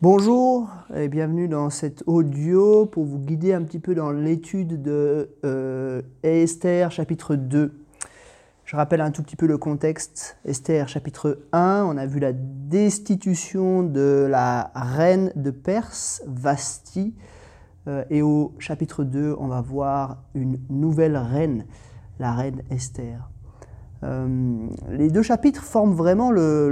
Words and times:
Bonjour 0.00 0.70
et 0.94 1.08
bienvenue 1.08 1.48
dans 1.48 1.70
cet 1.70 2.04
audio 2.06 2.86
pour 2.86 3.04
vous 3.04 3.18
guider 3.18 3.52
un 3.52 3.64
petit 3.64 3.80
peu 3.80 3.96
dans 3.96 4.12
l'étude 4.12 4.80
de 4.80 5.30
euh, 5.44 6.02
Esther 6.22 6.92
chapitre 6.92 7.34
2. 7.34 7.74
Je 8.64 8.76
rappelle 8.76 9.00
un 9.00 9.10
tout 9.10 9.24
petit 9.24 9.34
peu 9.34 9.48
le 9.48 9.58
contexte. 9.58 10.38
Esther 10.44 10.88
chapitre 10.88 11.40
1, 11.50 11.82
on 11.84 11.96
a 11.96 12.06
vu 12.06 12.20
la 12.20 12.32
destitution 12.32 13.82
de 13.82 14.28
la 14.30 14.70
reine 14.72 15.32
de 15.34 15.50
Perse, 15.50 16.22
Vasti. 16.28 17.12
Euh, 17.88 18.04
et 18.08 18.22
au 18.22 18.52
chapitre 18.60 19.02
2, 19.02 19.34
on 19.36 19.48
va 19.48 19.62
voir 19.62 20.22
une 20.36 20.60
nouvelle 20.70 21.16
reine, 21.16 21.66
la 22.20 22.34
reine 22.34 22.62
Esther. 22.70 23.28
Euh, 24.04 24.68
les 24.90 25.10
deux 25.10 25.22
chapitres 25.22 25.64
forment 25.64 25.94
vraiment 25.94 26.30
le, 26.30 26.70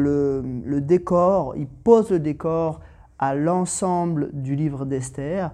le 0.64 0.80
décor, 0.80 1.56
ils 1.56 1.66
posent 1.66 2.12
le 2.12 2.20
décor 2.20 2.78
à 3.18 3.34
l'ensemble 3.34 4.30
du 4.32 4.56
livre 4.56 4.84
d'Esther. 4.84 5.50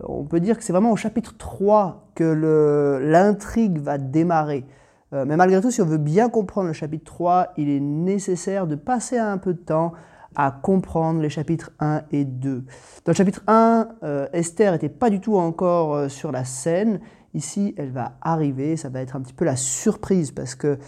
On 0.00 0.24
peut 0.24 0.40
dire 0.40 0.58
que 0.58 0.64
c'est 0.64 0.72
vraiment 0.72 0.92
au 0.92 0.96
chapitre 0.96 1.36
3 1.38 2.10
que 2.14 3.00
l'intrigue 3.02 3.78
va 3.78 3.98
démarrer. 3.98 4.66
Euh, 5.12 5.24
mais 5.26 5.36
malgré 5.36 5.60
tout, 5.60 5.70
si 5.70 5.80
on 5.80 5.86
veut 5.86 5.98
bien 5.98 6.28
comprendre 6.28 6.66
le 6.66 6.72
chapitre 6.72 7.04
3, 7.04 7.52
il 7.56 7.70
est 7.70 7.80
nécessaire 7.80 8.66
de 8.66 8.74
passer 8.74 9.18
un 9.18 9.38
peu 9.38 9.54
de 9.54 9.58
temps 9.58 9.92
à 10.34 10.50
comprendre 10.50 11.20
les 11.20 11.30
chapitres 11.30 11.70
1 11.80 12.02
et 12.10 12.24
2. 12.24 12.64
Dans 13.04 13.12
le 13.12 13.14
chapitre 13.14 13.42
1, 13.46 13.88
euh, 14.02 14.26
Esther 14.32 14.72
n'était 14.72 14.90
pas 14.90 15.08
du 15.08 15.20
tout 15.20 15.36
encore 15.36 15.94
euh, 15.94 16.08
sur 16.08 16.32
la 16.32 16.44
scène. 16.44 17.00
Ici, 17.32 17.74
elle 17.78 17.90
va 17.90 18.16
arriver, 18.20 18.76
ça 18.76 18.88
va 18.88 19.00
être 19.00 19.16
un 19.16 19.20
petit 19.20 19.32
peu 19.32 19.44
la 19.44 19.56
surprise 19.56 20.32
parce 20.32 20.54
que 20.54 20.78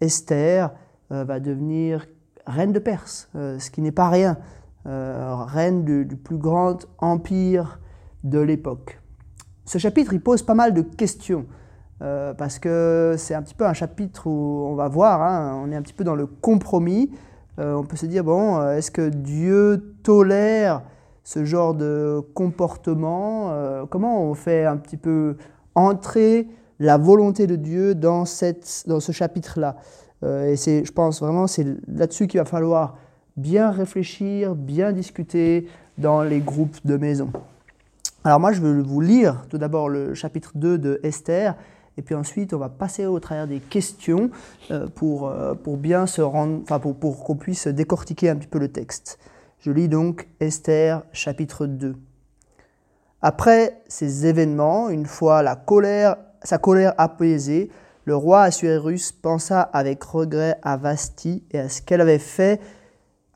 Esther 0.00 0.70
va 1.08 1.38
devenir 1.40 2.06
reine 2.46 2.72
de 2.72 2.78
Perse, 2.80 3.30
ce 3.34 3.70
qui 3.70 3.80
n'est 3.80 3.92
pas 3.92 4.08
rien. 4.08 4.36
Euh, 4.86 5.34
reine 5.46 5.84
du, 5.84 6.16
plus 6.16 6.36
grand 6.36 6.86
empire 6.98 7.80
de 8.22 8.38
l'époque. 8.38 9.00
Ce 9.64 9.78
chapitre, 9.78 10.12
il 10.12 10.20
pose 10.20 10.42
pas 10.42 10.54
mal 10.54 10.74
de 10.74 10.82
questions, 10.82 11.46
euh, 12.02 12.34
parce 12.34 12.60
que 12.60 13.16
c'est 13.18 13.34
un 13.34 13.42
petit 13.42 13.54
peu 13.54 13.66
un 13.66 13.72
chapitre 13.72 14.28
où 14.28 14.64
on 14.68 14.76
va 14.76 14.86
voir, 14.86 15.22
hein, 15.22 15.60
on 15.60 15.72
est 15.72 15.74
un 15.74 15.82
petit 15.82 15.92
peu 15.92 16.04
dans 16.04 16.14
le 16.14 16.26
compromis. 16.26 17.10
Euh, 17.58 17.74
on 17.74 17.82
peut 17.82 17.96
se 17.96 18.06
dire, 18.06 18.22
bon, 18.22 18.64
est-ce 18.70 18.92
que 18.92 19.08
Dieu 19.08 19.96
tolère 20.04 20.82
ce 21.24 21.44
genre 21.44 21.74
de 21.74 22.20
comportement 22.34 23.52
Comment 23.90 24.22
on 24.22 24.34
fait 24.34 24.66
un 24.66 24.76
petit 24.76 24.98
peu 24.98 25.36
entrer 25.74 26.46
la 26.78 26.96
volonté 26.96 27.48
de 27.48 27.56
Dieu 27.56 27.96
dans, 27.96 28.24
cette, 28.24 28.84
dans 28.86 29.00
ce 29.00 29.10
chapitre-là? 29.10 29.74
Et 30.22 30.54
c'est, 30.54 30.84
je 30.84 30.92
pense 30.92 31.20
vraiment, 31.20 31.48
c'est 31.48 31.66
là-dessus 31.88 32.28
qu'il 32.28 32.38
va 32.38 32.46
falloir 32.46 32.96
bien 33.36 33.70
réfléchir, 33.70 34.54
bien 34.54 34.92
discuter 34.92 35.68
dans 35.98 36.22
les 36.22 36.40
groupes 36.40 36.78
de 36.84 36.96
maison. 36.96 37.30
Alors 38.24 38.40
moi, 38.40 38.52
je 38.52 38.60
vais 38.60 38.82
vous 38.82 39.00
lire 39.00 39.44
tout 39.50 39.58
d'abord 39.58 39.88
le 39.88 40.14
chapitre 40.14 40.52
2 40.54 40.78
de 40.78 41.00
Esther, 41.02 41.54
et 41.98 42.02
puis 42.02 42.14
ensuite, 42.14 42.52
on 42.52 42.58
va 42.58 42.68
passer 42.68 43.06
au 43.06 43.18
travers 43.20 43.46
des 43.46 43.60
questions 43.60 44.30
euh, 44.70 44.86
pour, 44.94 45.28
euh, 45.28 45.54
pour 45.54 45.76
bien 45.76 46.06
se 46.06 46.20
rendre, 46.20 46.60
enfin 46.62 46.78
pour, 46.78 46.96
pour 46.96 47.24
qu'on 47.24 47.36
puisse 47.36 47.68
décortiquer 47.68 48.28
un 48.28 48.36
petit 48.36 48.48
peu 48.48 48.58
le 48.58 48.68
texte. 48.68 49.18
Je 49.60 49.70
lis 49.70 49.88
donc 49.88 50.28
Esther 50.40 51.02
chapitre 51.12 51.66
2. 51.66 51.94
Après 53.22 53.80
ces 53.88 54.26
événements, 54.26 54.90
une 54.90 55.06
fois 55.06 55.42
la 55.42 55.56
colère, 55.56 56.16
sa 56.42 56.58
colère 56.58 56.92
apaisée, 56.98 57.70
le 58.04 58.14
roi 58.14 58.42
Assuérus 58.42 59.10
pensa 59.10 59.60
avec 59.60 60.04
regret 60.04 60.58
à 60.62 60.76
Vasti 60.76 61.42
et 61.50 61.58
à 61.58 61.68
ce 61.68 61.82
qu'elle 61.82 62.00
avait 62.00 62.18
fait 62.18 62.60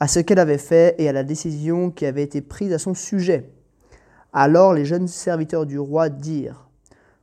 à 0.00 0.08
ce 0.08 0.18
qu'elle 0.18 0.38
avait 0.38 0.58
fait 0.58 0.94
et 0.98 1.08
à 1.08 1.12
la 1.12 1.22
décision 1.22 1.90
qui 1.90 2.06
avait 2.06 2.22
été 2.22 2.40
prise 2.40 2.72
à 2.72 2.78
son 2.78 2.94
sujet. 2.94 3.52
Alors 4.32 4.72
les 4.72 4.86
jeunes 4.86 5.08
serviteurs 5.08 5.66
du 5.66 5.78
roi 5.78 6.08
dirent 6.08 6.68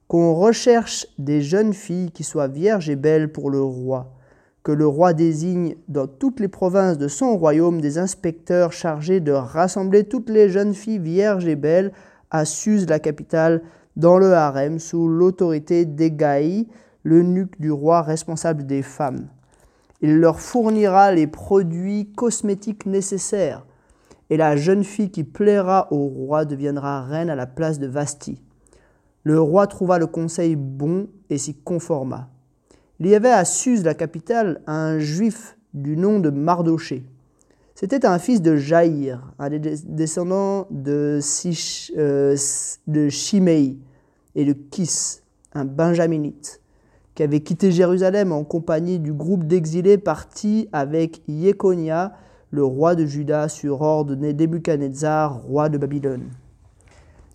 qu'on 0.08 0.36
recherche 0.36 1.08
des 1.17 1.42
jeunes 1.42 1.73
filles 1.73 2.11
qui 2.11 2.23
soient 2.23 2.47
vierges 2.47 2.90
et 2.90 2.96
belles 2.96 3.31
pour 3.31 3.50
le 3.50 3.62
roi, 3.62 4.13
que 4.63 4.72
le 4.72 4.88
roi 4.88 5.13
désigne 5.13 5.75
dans 5.88 6.07
toutes 6.07 6.40
les 6.40 6.47
provinces 6.47 6.97
de 6.97 7.07
son 7.07 7.35
royaume 7.38 7.81
des 7.81 7.97
inspecteurs 7.97 8.72
chargés 8.72 9.19
de 9.19 9.31
rassembler 9.31 10.06
toutes 10.06 10.29
les 10.29 10.50
jeunes 10.50 10.73
filles 10.73 11.00
vierges 11.00 11.47
et 11.47 11.56
belles 11.56 11.91
à 12.31 12.46
Suse, 12.46 12.88
la 12.88 13.00
capitale, 13.00 13.63
dans 13.96 14.18
le 14.18 14.34
harem, 14.34 14.79
sous 14.79 15.07
l'autorité 15.07 15.85
d'Egaï, 15.85 16.68
l'eunuque 17.03 17.59
du 17.59 17.72
roi 17.72 18.02
responsable 18.02 18.66
des 18.66 18.84
femmes. 18.84 19.28
Il 20.02 20.19
leur 20.19 20.40
fournira 20.40 21.12
les 21.12 21.28
produits 21.28 22.12
cosmétiques 22.16 22.85
nécessaires, 22.85 23.66
et 24.30 24.38
la 24.38 24.56
jeune 24.56 24.84
fille 24.84 25.09
qui 25.09 25.24
plaira 25.24 25.88
au 25.91 26.06
roi 26.08 26.46
deviendra 26.46 27.02
reine 27.03 27.30
à 27.30 27.35
la 27.35 27.47
place 27.47 27.80
de 27.80 27.88
Vasti. 27.88 28.41
Le 29.24 29.40
roi 29.40 29.68
trouva 29.68 29.97
le 29.97 30.08
conseil 30.08 30.56
bon 30.56 31.08
et 31.30 31.38
s'y 31.38 31.56
conforma. 31.56 32.30
Il 33.00 33.08
y 33.08 33.16
avait 33.16 33.31
à 33.31 33.46
Suse, 33.46 33.84
la 33.84 33.94
capitale, 33.94 34.62
un 34.68 35.00
juif 35.00 35.58
du 35.74 35.97
nom 35.97 36.19
de 36.19 36.29
Mardoché. 36.29 37.03
C'était 37.75 38.06
un 38.06 38.18
fils 38.19 38.41
de 38.41 38.56
Jaïr, 38.56 39.34
un 39.38 39.50
des 39.50 39.59
descendants 39.59 40.68
de, 40.72 41.19
euh, 41.97 42.35
de 42.88 43.09
Shimei 43.09 43.78
et 44.35 44.46
de 44.46 44.53
Kis, 44.53 45.22
un 45.53 45.66
benjaminite 45.66 46.62
qui 47.17 47.23
avait 47.23 47.39
quitté 47.39 47.72
Jérusalem 47.72 48.31
en 48.31 48.44
compagnie 48.44 49.00
du 49.00 49.11
groupe 49.11 49.45
d'exilés 49.45 49.97
partis 49.97 50.69
avec 50.72 51.23
Yekonia, 51.28 52.13
le 52.51 52.63
roi 52.63 52.94
de 52.94 53.07
Juda, 53.07 53.50
sur 53.50 53.81
ordre 53.81 54.13
de 54.13 54.31
Nebuchadnezzar, 54.31 55.41
roi 55.41 55.67
de 55.69 55.79
Babylone. 55.79 56.29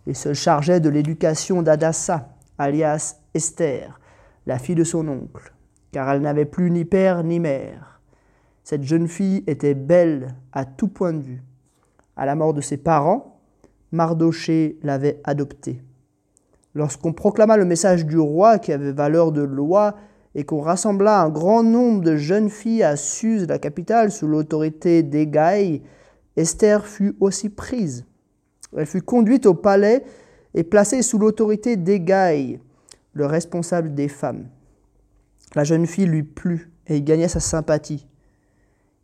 Il 0.06 0.14
se 0.14 0.34
chargeait 0.34 0.78
de 0.78 0.88
l'éducation 0.88 1.62
d'Adassa, 1.62 2.28
alias 2.58 3.16
Esther, 3.34 3.98
la 4.46 4.60
fille 4.60 4.76
de 4.76 4.84
son 4.84 5.08
oncle, 5.08 5.52
car 5.90 6.08
elle 6.12 6.22
n'avait 6.22 6.44
plus 6.44 6.70
ni 6.70 6.84
père 6.84 7.24
ni 7.24 7.40
mère. 7.40 8.00
Cette 8.62 8.84
jeune 8.84 9.08
fille 9.08 9.42
était 9.48 9.74
belle 9.74 10.36
à 10.52 10.64
tout 10.64 10.86
point 10.86 11.12
de 11.12 11.22
vue. 11.22 11.42
À 12.14 12.24
la 12.24 12.36
mort 12.36 12.54
de 12.54 12.60
ses 12.60 12.76
parents, 12.76 13.40
Mardoché 13.90 14.78
l'avait 14.84 15.20
adoptée. 15.24 15.82
Lorsqu'on 16.74 17.12
proclama 17.12 17.56
le 17.56 17.66
message 17.66 18.06
du 18.06 18.18
roi 18.18 18.58
qui 18.58 18.72
avait 18.72 18.92
valeur 18.92 19.32
de 19.32 19.42
loi 19.42 19.94
et 20.34 20.44
qu'on 20.44 20.60
rassembla 20.60 21.20
un 21.20 21.28
grand 21.28 21.62
nombre 21.62 22.02
de 22.02 22.16
jeunes 22.16 22.48
filles 22.48 22.82
à 22.82 22.96
Suse, 22.96 23.46
la 23.46 23.58
capitale, 23.58 24.10
sous 24.10 24.26
l'autorité 24.26 25.02
d'Egaï, 25.02 25.82
Esther 26.36 26.86
fut 26.86 27.14
aussi 27.20 27.50
prise. 27.50 28.06
Elle 28.74 28.86
fut 28.86 29.02
conduite 29.02 29.44
au 29.44 29.52
palais 29.52 30.02
et 30.54 30.62
placée 30.62 31.02
sous 31.02 31.18
l'autorité 31.18 31.76
d'Egaï, 31.76 32.58
le 33.12 33.26
responsable 33.26 33.94
des 33.94 34.08
femmes. 34.08 34.46
La 35.54 35.64
jeune 35.64 35.86
fille 35.86 36.06
lui 36.06 36.22
plut 36.22 36.70
et 36.86 36.96
il 36.96 37.04
gagna 37.04 37.28
sa 37.28 37.40
sympathie. 37.40 38.06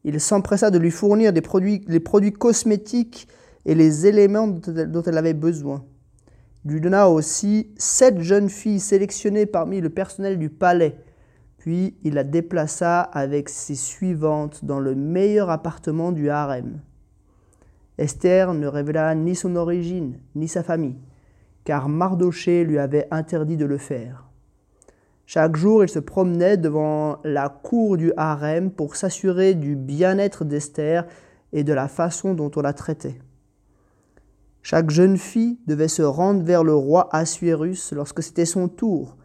Il 0.04 0.18
s'empressa 0.20 0.70
de 0.70 0.78
lui 0.78 0.90
fournir 0.90 1.32
les 1.34 2.00
produits 2.00 2.32
cosmétiques 2.32 3.28
et 3.66 3.74
les 3.74 4.06
éléments 4.06 4.48
dont 4.48 5.02
elle 5.02 5.18
avait 5.18 5.34
besoin 5.34 5.84
lui 6.64 6.80
donna 6.80 7.08
aussi 7.08 7.72
sept 7.76 8.20
jeunes 8.20 8.50
filles 8.50 8.80
sélectionnées 8.80 9.46
parmi 9.46 9.80
le 9.80 9.91
personnel 9.91 10.38
du 10.38 10.50
palais. 10.50 10.96
Puis 11.58 11.96
il 12.04 12.14
la 12.14 12.24
déplaça 12.24 13.00
avec 13.00 13.48
ses 13.48 13.74
suivantes 13.74 14.64
dans 14.64 14.80
le 14.80 14.94
meilleur 14.94 15.50
appartement 15.50 16.12
du 16.12 16.30
harem. 16.30 16.80
Esther 17.98 18.54
ne 18.54 18.66
révéla 18.66 19.14
ni 19.14 19.34
son 19.34 19.56
origine, 19.56 20.19
ni 20.34 20.46
sa 20.46 20.62
famille, 20.62 20.98
car 21.64 21.88
Mardoché 21.88 22.64
lui 22.64 22.78
avait 22.78 23.08
interdit 23.10 23.56
de 23.56 23.66
le 23.66 23.78
faire. 23.78 24.28
Chaque 25.26 25.56
jour, 25.56 25.84
il 25.84 25.90
se 25.90 25.98
promenait 25.98 26.56
devant 26.56 27.19
la 27.22 27.50
cour 27.50 27.98
du 27.98 28.12
harem 28.16 28.70
pour 28.70 28.96
s'assurer 28.96 29.54
du 29.54 29.76
bien-être 29.76 30.44
d'Esther 30.44 31.06
et 31.52 31.64
de 31.64 31.72
la 31.72 31.88
façon 31.88 32.34
dont 32.34 32.50
on 32.56 32.62
la 32.62 32.72
traitait. 32.72 33.19
Chaque 34.62 34.90
jeune 34.90 35.16
fille 35.16 35.58
devait 35.66 35.88
se 35.88 36.02
rendre 36.02 36.43
vers 36.43 36.64
le 36.64 36.75
roi 36.75 37.08
Assuérus 37.12 37.93
lorsque 37.93 38.22
c'était 38.22 38.44
son 38.44 38.69
tour, 38.69 39.16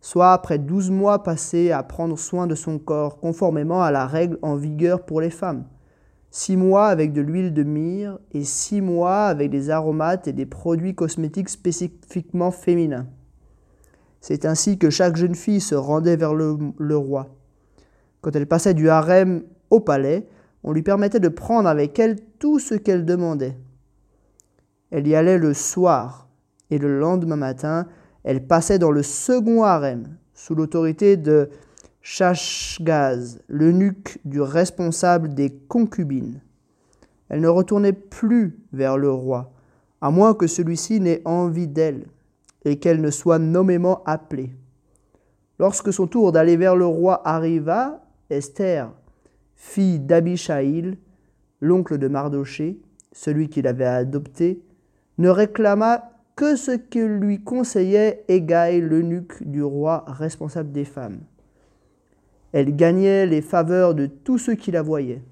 soit 0.00 0.32
après 0.32 0.58
douze 0.58 0.90
mois 0.90 1.22
passés 1.22 1.72
à 1.72 1.82
prendre 1.82 2.18
soin 2.18 2.46
de 2.46 2.54
son 2.54 2.78
corps, 2.78 3.18
conformément 3.18 3.82
à 3.82 3.90
la 3.90 4.06
règle 4.06 4.38
en 4.42 4.54
vigueur 4.54 5.04
pour 5.04 5.20
les 5.20 5.30
femmes. 5.30 5.64
Six 6.30 6.56
mois 6.56 6.88
avec 6.88 7.12
de 7.12 7.20
l'huile 7.20 7.54
de 7.54 7.62
myrrhe 7.62 8.18
et 8.32 8.44
six 8.44 8.80
mois 8.80 9.24
avec 9.24 9.50
des 9.50 9.70
aromates 9.70 10.28
et 10.28 10.32
des 10.32 10.46
produits 10.46 10.94
cosmétiques 10.94 11.48
spécifiquement 11.48 12.50
féminins. 12.50 13.06
C'est 14.20 14.44
ainsi 14.44 14.78
que 14.78 14.90
chaque 14.90 15.16
jeune 15.16 15.34
fille 15.34 15.60
se 15.60 15.74
rendait 15.74 16.16
vers 16.16 16.34
le, 16.34 16.58
le 16.78 16.96
roi. 16.96 17.28
Quand 18.20 18.34
elle 18.34 18.46
passait 18.46 18.74
du 18.74 18.88
harem 18.88 19.42
au 19.70 19.80
palais, 19.80 20.26
on 20.62 20.72
lui 20.72 20.82
permettait 20.82 21.20
de 21.20 21.28
prendre 21.28 21.68
avec 21.68 21.98
elle 21.98 22.16
tout 22.38 22.58
ce 22.58 22.74
qu'elle 22.74 23.04
demandait. 23.04 23.56
Elle 24.90 25.08
y 25.08 25.14
allait 25.14 25.38
le 25.38 25.54
soir, 25.54 26.28
et 26.70 26.78
le 26.78 26.98
lendemain 26.98 27.36
matin, 27.36 27.86
elle 28.24 28.46
passait 28.46 28.78
dans 28.78 28.90
le 28.90 29.02
second 29.02 29.62
harem, 29.62 30.16
sous 30.34 30.54
l'autorité 30.54 31.16
de 31.16 31.50
Shashgaz, 32.02 33.40
l'eunuque 33.48 34.18
du 34.24 34.40
responsable 34.40 35.34
des 35.34 35.50
concubines. 35.50 36.40
Elle 37.28 37.40
ne 37.40 37.48
retournait 37.48 37.92
plus 37.92 38.58
vers 38.72 38.96
le 38.96 39.10
roi, 39.10 39.52
à 40.00 40.10
moins 40.10 40.34
que 40.34 40.46
celui-ci 40.46 41.00
n'ait 41.00 41.22
envie 41.24 41.66
d'elle 41.66 42.06
et 42.64 42.78
qu'elle 42.78 43.00
ne 43.00 43.10
soit 43.10 43.38
nommément 43.38 44.02
appelée. 44.04 44.54
Lorsque 45.58 45.92
son 45.92 46.06
tour 46.06 46.32
d'aller 46.32 46.56
vers 46.56 46.76
le 46.76 46.86
roi 46.86 47.26
arriva, 47.26 48.04
Esther, 48.28 48.92
fille 49.54 49.98
d'Abishaïl, 49.98 50.98
l'oncle 51.60 51.98
de 51.98 52.08
Mardoché, 52.08 52.78
celui 53.12 53.48
qui 53.48 53.62
l'avait 53.62 53.86
adopté, 53.86 54.62
ne 55.18 55.28
réclama 55.28 56.10
que 56.36 56.56
ce 56.56 56.72
que 56.72 56.98
lui 56.98 57.42
conseillait 57.42 58.24
Égaï, 58.28 58.80
l'eunuque 58.80 59.42
du 59.42 59.62
roi 59.62 60.04
responsable 60.06 60.70
des 60.72 60.84
femmes. 60.84 61.20
Elle 62.52 62.76
gagnait 62.76 63.26
les 63.26 63.40
faveurs 63.40 63.94
de 63.94 64.06
tous 64.06 64.38
ceux 64.38 64.54
qui 64.54 64.70
la 64.70 64.82
voyaient. 64.82 65.22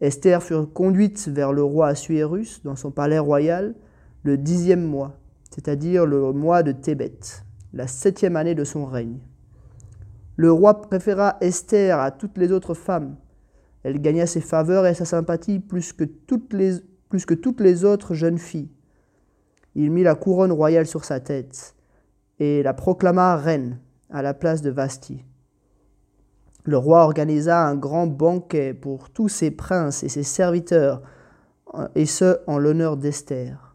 Esther 0.00 0.42
fut 0.42 0.66
conduite 0.66 1.28
vers 1.28 1.52
le 1.52 1.62
roi 1.62 1.88
Assuérus 1.88 2.62
dans 2.64 2.76
son 2.76 2.90
palais 2.90 3.18
royal 3.18 3.74
le 4.22 4.36
dixième 4.36 4.84
mois, 4.84 5.16
c'est-à-dire 5.50 6.06
le 6.06 6.32
mois 6.32 6.62
de 6.62 6.72
Tébet, 6.72 7.18
la 7.72 7.86
septième 7.86 8.36
année 8.36 8.54
de 8.54 8.64
son 8.64 8.86
règne. 8.86 9.18
Le 10.36 10.52
roi 10.52 10.80
préféra 10.82 11.36
Esther 11.40 11.98
à 11.98 12.10
toutes 12.10 12.38
les 12.38 12.52
autres 12.52 12.74
femmes. 12.74 13.16
Elle 13.82 14.00
gagna 14.00 14.26
ses 14.26 14.40
faveurs 14.40 14.86
et 14.86 14.94
sa 14.94 15.04
sympathie 15.04 15.58
plus 15.58 15.92
que 15.92 16.04
toutes 16.04 16.52
les, 16.52 16.76
plus 17.08 17.26
que 17.26 17.34
toutes 17.34 17.60
les 17.60 17.84
autres 17.84 18.14
jeunes 18.14 18.38
filles. 18.38 18.70
Il 19.74 19.90
mit 19.90 20.02
la 20.02 20.14
couronne 20.14 20.52
royale 20.52 20.86
sur 20.86 21.04
sa 21.04 21.20
tête 21.20 21.74
et 22.38 22.62
la 22.62 22.74
proclama 22.74 23.36
reine 23.36 23.78
à 24.10 24.22
la 24.22 24.34
place 24.34 24.62
de 24.62 24.70
Vasti. 24.70 25.24
Le 26.64 26.76
roi 26.76 27.04
organisa 27.04 27.66
un 27.66 27.76
grand 27.76 28.06
banquet 28.06 28.74
pour 28.74 29.10
tous 29.10 29.28
ses 29.28 29.50
princes 29.50 30.02
et 30.02 30.08
ses 30.08 30.22
serviteurs, 30.22 31.02
et 31.94 32.06
ce 32.06 32.38
en 32.46 32.58
l'honneur 32.58 32.96
d'Esther. 32.96 33.74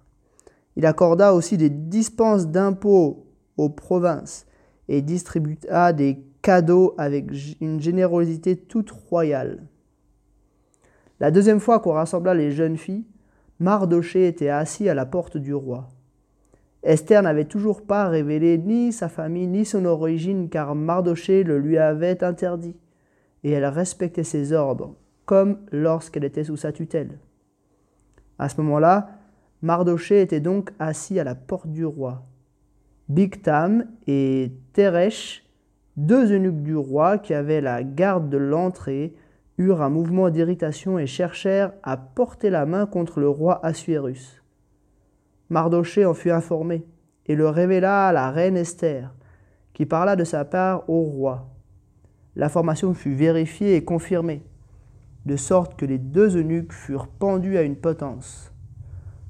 Il 0.75 0.85
accorda 0.85 1.33
aussi 1.33 1.57
des 1.57 1.69
dispenses 1.69 2.47
d'impôts 2.47 3.27
aux 3.57 3.69
provinces 3.69 4.45
et 4.87 5.01
distribua 5.01 5.93
des 5.93 6.23
cadeaux 6.41 6.93
avec 6.97 7.31
une 7.61 7.79
générosité 7.79 8.57
toute 8.57 8.91
royale. 8.91 9.63
La 11.19 11.31
deuxième 11.31 11.59
fois 11.59 11.79
qu'on 11.79 11.93
rassembla 11.93 12.33
les 12.33 12.51
jeunes 12.51 12.77
filles, 12.77 13.05
Mardoché 13.63 14.27
était 14.27 14.49
assis 14.49 14.89
à 14.89 14.93
la 14.93 15.05
porte 15.05 15.37
du 15.37 15.53
roi. 15.53 15.87
Esther 16.83 17.23
n'avait 17.23 17.45
toujours 17.45 17.83
pas 17.83 18.09
révélé 18.09 18.57
ni 18.57 18.91
sa 18.91 19.07
famille 19.07 19.47
ni 19.47 19.63
son 19.63 19.85
origine 19.85 20.49
car 20.49 20.75
Mardoché 20.75 21.43
le 21.43 21.59
lui 21.59 21.77
avait 21.77 22.25
interdit, 22.25 22.75
et 23.45 23.51
elle 23.51 23.65
respectait 23.65 24.25
ses 24.25 24.51
ordres, 24.51 24.97
comme 25.25 25.59
lorsqu'elle 25.71 26.25
était 26.25 26.43
sous 26.43 26.57
sa 26.57 26.73
tutelle. 26.73 27.19
À 28.37 28.49
ce 28.49 28.59
moment-là, 28.59 29.11
Mardoché 29.61 30.19
était 30.19 30.41
donc 30.41 30.71
assis 30.77 31.17
à 31.17 31.23
la 31.23 31.33
porte 31.33 31.69
du 31.69 31.85
roi. 31.85 32.25
Bigtam 33.07 33.85
et 34.07 34.51
Teresh, 34.73 35.45
deux 35.95 36.33
eunuques 36.33 36.63
du 36.63 36.75
roi 36.75 37.17
qui 37.17 37.33
avaient 37.33 37.61
la 37.61 37.81
garde 37.81 38.27
de 38.29 38.35
l'entrée, 38.35 39.13
eurent 39.57 39.81
un 39.81 39.89
mouvement 39.89 40.29
d'irritation 40.29 40.97
et 40.97 41.07
cherchèrent 41.07 41.73
à 41.83 41.97
porter 41.97 42.49
la 42.49 42.65
main 42.65 42.85
contre 42.85 43.19
le 43.19 43.29
roi 43.29 43.63
Assuérus. 43.65 44.41
Mardoché 45.49 46.05
en 46.05 46.13
fut 46.13 46.31
informé 46.31 46.85
et 47.25 47.35
le 47.35 47.47
révéla 47.47 48.07
à 48.07 48.11
la 48.11 48.31
reine 48.31 48.57
Esther, 48.57 49.13
qui 49.73 49.85
parla 49.85 50.15
de 50.15 50.23
sa 50.23 50.45
part 50.45 50.89
au 50.89 51.01
roi. 51.01 51.49
L'information 52.35 52.93
fut 52.93 53.13
vérifiée 53.13 53.75
et 53.75 53.83
confirmée, 53.83 54.43
de 55.25 55.35
sorte 55.35 55.75
que 55.75 55.85
les 55.85 55.99
deux 55.99 56.35
eunuques 56.37 56.73
furent 56.73 57.07
pendus 57.07 57.57
à 57.57 57.61
une 57.61 57.75
potence. 57.75 58.51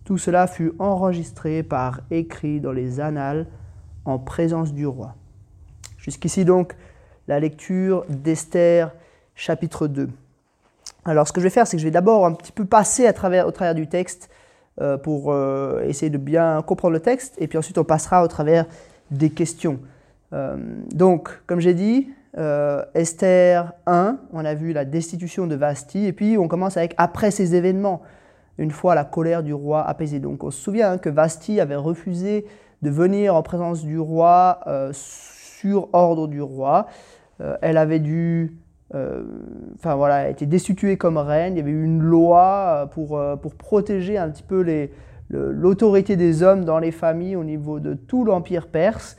Tout 0.06 0.18
cela 0.18 0.48
fut 0.48 0.74
enregistré 0.80 1.64
par 1.64 2.02
écrit 2.12 2.60
dans 2.60 2.72
les 2.72 3.00
annales 3.00 3.48
en 4.06 4.20
présence 4.20 4.74
du 4.74 4.86
roi. 4.86 5.16
Jusqu'ici 5.98 6.44
donc 6.46 6.76
la 7.28 7.40
lecture 7.40 8.06
d'Esther 8.10 8.94
chapitre 9.36 9.88
2. 9.88 10.10
Alors 11.06 11.28
ce 11.28 11.34
que 11.34 11.42
je 11.42 11.46
vais 11.46 11.50
faire, 11.50 11.68
c'est 11.68 11.78
que 11.78 11.82
je 11.82 11.88
vais 11.88 11.92
d'abord 11.92 12.26
un 12.26 12.34
petit 12.34 12.52
peu 12.52 12.66
passer 12.66 13.08
au 13.08 13.52
travers 13.52 13.76
du 13.76 13.88
texte 13.88 14.30
euh, 14.82 14.98
pour 14.98 15.32
euh, 15.32 15.84
essayer 15.86 16.10
de 16.10 16.18
bien 16.18 16.64
comprendre 16.64 16.94
le 16.94 17.00
texte, 17.00 17.36
et 17.38 17.48
puis 17.48 17.60
ensuite 17.60 17.78
on 17.78 17.84
passera 17.84 18.24
au 18.24 18.28
travers 18.28 18.66
des 19.12 19.30
questions. 19.30 19.80
Euh, 20.34 20.58
donc, 20.92 21.30
comme 21.46 21.60
j'ai 21.60 21.76
dit, 21.76 22.10
Esther 22.96 23.74
1, 23.86 24.18
on 24.32 24.44
a 24.44 24.56
vu 24.56 24.74
la 24.74 24.86
destitution 24.86 25.46
de 25.46 25.54
Vasti, 25.54 26.08
et 26.08 26.14
puis 26.14 26.40
on 26.40 26.48
commence 26.48 26.78
avec 26.78 26.96
après 26.98 27.30
ces 27.30 27.54
événements 27.54 28.02
une 28.58 28.72
fois 28.72 28.96
la 28.96 29.04
colère 29.04 29.44
du 29.44 29.54
roi 29.54 29.88
apaisée. 29.88 30.20
Donc 30.20 30.44
on 30.44 30.50
se 30.50 30.60
souvient 30.60 30.94
hein, 30.94 30.98
que 30.98 31.10
Vasti 31.10 31.60
avait 31.60 31.76
refusé 31.76 32.48
de 32.82 32.90
venir 32.90 33.36
en 33.36 33.44
présence 33.44 33.84
du 33.84 34.00
roi 34.00 34.62
sur 34.94 35.90
ordre 35.94 36.28
du 36.28 36.42
roi. 36.42 36.88
Elle 37.62 37.78
avait 37.78 38.00
dû, 38.00 38.58
enfin 38.92 39.96
voilà, 39.96 40.30
été 40.30 40.46
destituée 40.46 40.98
comme 40.98 41.18
reine. 41.18 41.56
Il 41.56 41.58
y 41.58 41.62
avait 41.62 41.72
eu 41.72 41.84
une 41.84 42.02
loi 42.02 42.90
pour, 42.94 43.20
pour 43.42 43.56
protéger 43.56 44.18
un 44.18 44.30
petit 44.30 44.44
peu 44.44 44.64
l'autorité 45.30 46.16
des 46.16 46.44
hommes 46.44 46.64
dans 46.64 46.78
les 46.78 46.92
familles 46.92 47.36
au 47.36 47.44
niveau 47.44 47.80
de 47.80 47.96
tout 47.96 48.24
l'empire 48.24 48.68
perse. 48.68 49.18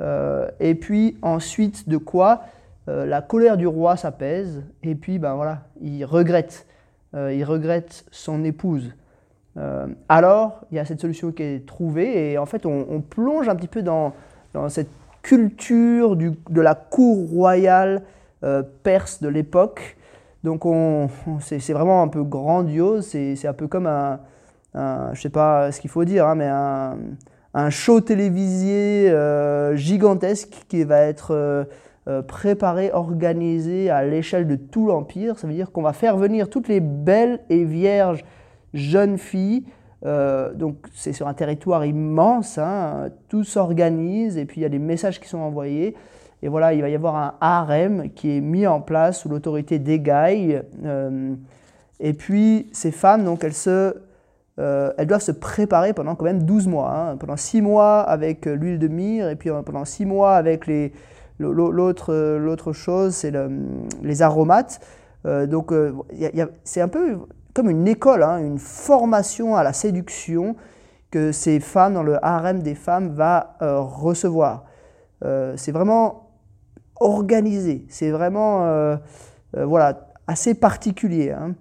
et 0.00 0.74
puis 0.74 1.18
ensuite 1.20 1.86
de 1.88 1.98
quoi 1.98 2.44
la 2.86 3.20
colère 3.20 3.58
du 3.58 3.66
roi 3.66 3.98
s'apaise 3.98 4.62
et 4.82 4.94
puis 4.94 5.18
ben 5.18 5.34
voilà, 5.34 5.64
il 5.82 6.04
regrette 6.04 6.66
euh, 7.14 7.32
il 7.34 7.44
regrette 7.44 8.04
son 8.10 8.44
épouse. 8.44 8.94
Euh, 9.56 9.88
alors, 10.08 10.60
il 10.70 10.76
y 10.76 10.78
a 10.78 10.84
cette 10.84 11.00
solution 11.00 11.32
qui 11.32 11.42
est 11.42 11.66
trouvée 11.66 12.32
et 12.32 12.38
en 12.38 12.46
fait, 12.46 12.66
on, 12.66 13.00
plonge 13.00 13.48
un 13.48 13.56
petit 13.56 13.68
peu 13.68 13.82
dans, 13.82 14.12
cette 14.68 14.90
culture 15.22 16.16
de 16.16 16.60
la 16.60 16.74
cour 16.74 17.28
royale 17.28 17.96
euh, 17.96 18.00
perse 18.82 19.20
de 19.20 19.28
l'époque. 19.28 19.96
Donc, 20.44 20.62
c'est 21.40 21.72
vraiment 21.72 22.02
un 22.02 22.08
peu 22.08 22.22
grandiose. 22.22 23.06
C'est 23.06 23.46
un 23.46 23.52
peu 23.52 23.68
comme 23.68 23.86
un, 23.86 24.20
je 24.74 25.20
sais 25.20 25.30
pas 25.30 25.72
ce 25.72 25.80
qu'il 25.80 25.90
faut 25.90 26.04
dire, 26.04 26.26
hein, 26.26 26.34
mais 26.34 26.48
un, 27.54 27.70
show 27.70 28.00
télévisé 28.00 29.14
gigantesque 29.76 30.64
qui 30.68 30.84
va 30.84 31.00
être 31.00 31.66
euh, 32.08 32.22
préparé, 32.22 32.90
organisé 32.92 33.90
à 33.90 34.04
l'échelle 34.04 34.46
de 34.46 34.56
tout 34.56 34.86
l'Empire. 34.86 35.38
Ça 35.38 35.46
veut 35.46 35.52
dire 35.52 35.70
qu'on 35.70 35.82
va 35.82 35.92
faire 35.92 36.16
venir 36.16 36.48
toutes 36.48 36.66
les 36.66 36.80
belles 36.80 37.40
et 37.50 37.62
vierges 37.64 38.24
jeunes 38.72 39.18
filles. 39.18 39.64
Euh, 40.06 40.54
donc 40.54 40.76
c'est 40.94 41.12
sur 41.12 41.28
un 41.28 41.34
territoire 41.34 41.84
immense, 41.84 42.56
hein, 42.56 43.10
tout 43.28 43.44
s'organise 43.44 44.38
et 44.38 44.46
puis 44.46 44.60
il 44.60 44.62
y 44.62 44.66
a 44.66 44.70
des 44.70 44.78
messages 44.78 45.20
qui 45.20 45.28
sont 45.28 45.38
envoyés. 45.38 45.94
Et 46.42 46.48
voilà, 46.48 46.72
il 46.72 46.80
va 46.80 46.88
y 46.88 46.94
avoir 46.94 47.16
un 47.16 47.34
harem 47.40 48.10
qui 48.10 48.36
est 48.36 48.40
mis 48.40 48.66
en 48.66 48.80
place 48.80 49.20
sous 49.20 49.28
l'autorité 49.28 49.78
d'Egaï. 49.78 50.62
Euh, 50.84 51.34
et 51.98 52.12
puis 52.14 52.68
ces 52.72 52.92
femmes, 52.92 53.24
donc 53.24 53.44
elles, 53.44 53.52
se, 53.52 53.94
elles 54.56 55.06
doivent 55.06 55.20
se 55.20 55.32
préparer 55.32 55.92
pendant 55.92 56.14
quand 56.14 56.24
même 56.24 56.44
12 56.44 56.66
mois. 56.66 56.90
Hein. 56.90 57.16
pendant 57.16 57.36
6 57.36 57.60
mois 57.60 58.00
avec 58.00 58.46
l'huile 58.46 58.78
de 58.78 58.88
myrrhe 58.88 59.30
et 59.30 59.36
puis 59.36 59.50
pendant 59.64 59.84
6 59.84 60.06
mois 60.06 60.34
avec 60.36 60.66
les, 60.66 60.92
L'autre 61.40 62.72
chose, 62.72 63.14
c'est 63.14 63.32
les 64.02 64.22
aromates. 64.22 64.80
Euh, 65.26 65.46
donc, 65.46 65.72
euh, 65.72 65.92
c'est 66.64 66.80
un 66.80 66.88
peu 66.88 67.18
comme 67.54 67.70
une 67.70 67.88
école, 67.88 68.22
hein, 68.22 68.38
une 68.38 68.58
formation 68.58 69.56
à 69.56 69.62
la 69.64 69.72
séduction 69.72 70.54
que 71.10 71.32
ces 71.32 71.58
femmes, 71.58 71.94
dans 71.94 72.02
le 72.02 72.24
harem 72.24 72.62
des 72.62 72.74
femmes, 72.74 73.08
va 73.08 73.56
euh, 73.62 73.80
recevoir. 73.80 74.64
c'est 75.56 75.72
vraiment 75.72 76.29
organisé, 77.00 77.84
c'est 77.88 78.10
vraiment 78.10 78.96
voilà, 79.52 80.08
assez 80.26 80.54
particulier. 80.54 81.32
Hein. 81.32 81.54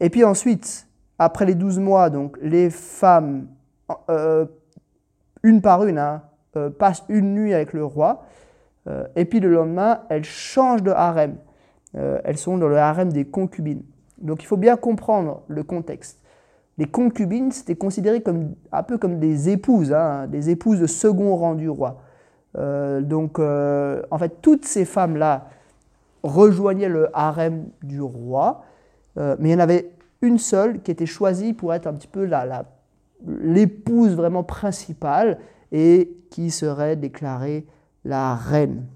et 0.00 0.10
puis 0.10 0.24
ensuite, 0.24 0.86
après 1.18 1.46
les 1.46 1.54
12 1.54 1.78
mois, 1.78 2.10
donc, 2.10 2.36
les 2.42 2.68
femmes, 2.68 3.46
une 5.42 5.62
par 5.62 5.84
une, 5.84 5.98
hein, 5.98 6.22
passent 6.78 7.04
une 7.08 7.34
nuit 7.34 7.54
avec 7.54 7.72
le 7.72 7.84
roi. 7.84 8.24
Euh, 8.88 9.06
et 9.16 9.24
puis 9.24 9.40
le 9.40 9.50
lendemain, 9.50 10.00
elles 10.08 10.24
changent 10.24 10.82
de 10.82 10.90
harem. 10.90 11.36
Euh, 11.96 12.20
elles 12.24 12.38
sont 12.38 12.58
dans 12.58 12.68
le 12.68 12.76
harem 12.76 13.12
des 13.12 13.24
concubines. 13.24 13.82
Donc 14.18 14.42
il 14.42 14.46
faut 14.46 14.56
bien 14.56 14.76
comprendre 14.76 15.42
le 15.48 15.62
contexte. 15.62 16.20
Les 16.76 16.86
concubines, 16.86 17.52
c'était 17.52 17.76
considéré 17.76 18.20
comme, 18.20 18.54
un 18.72 18.82
peu 18.82 18.98
comme 18.98 19.20
des 19.20 19.48
épouses, 19.48 19.92
hein, 19.92 20.26
des 20.26 20.50
épouses 20.50 20.80
de 20.80 20.86
second 20.86 21.36
rang 21.36 21.54
du 21.54 21.68
roi. 21.68 22.00
Euh, 22.56 23.00
donc 23.00 23.38
en 23.38 24.18
fait, 24.18 24.40
toutes 24.42 24.64
ces 24.64 24.84
femmes-là 24.84 25.48
rejoignaient 26.22 26.88
le 26.88 27.08
harem 27.12 27.66
du 27.82 28.00
roi, 28.00 28.64
mais 29.16 29.50
il 29.50 29.50
y 29.50 29.54
en 29.54 29.60
avait 29.60 29.90
une 30.22 30.38
seule 30.38 30.80
qui 30.80 30.90
était 30.90 31.06
choisie 31.06 31.52
pour 31.52 31.74
être 31.74 31.86
un 31.86 31.92
petit 31.92 32.08
peu 32.08 32.28
l'épouse 33.26 34.10
la, 34.10 34.16
vraiment 34.16 34.42
principale 34.42 35.38
et 35.70 36.16
qui 36.30 36.50
serait 36.50 36.96
déclarée 36.96 37.66
la 38.04 38.34
reine. 38.34 38.86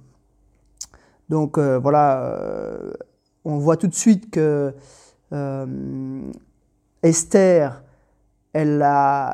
Donc 1.29 1.59
euh, 1.59 1.79
voilà, 1.79 2.23
euh, 2.23 2.93
on 3.45 3.59
voit 3.59 3.77
tout 3.77 3.87
de 3.87 3.95
suite 3.95 4.31
que 4.31 4.75
euh, 5.33 5.67
Esther, 7.03 7.83
elle, 8.53 8.85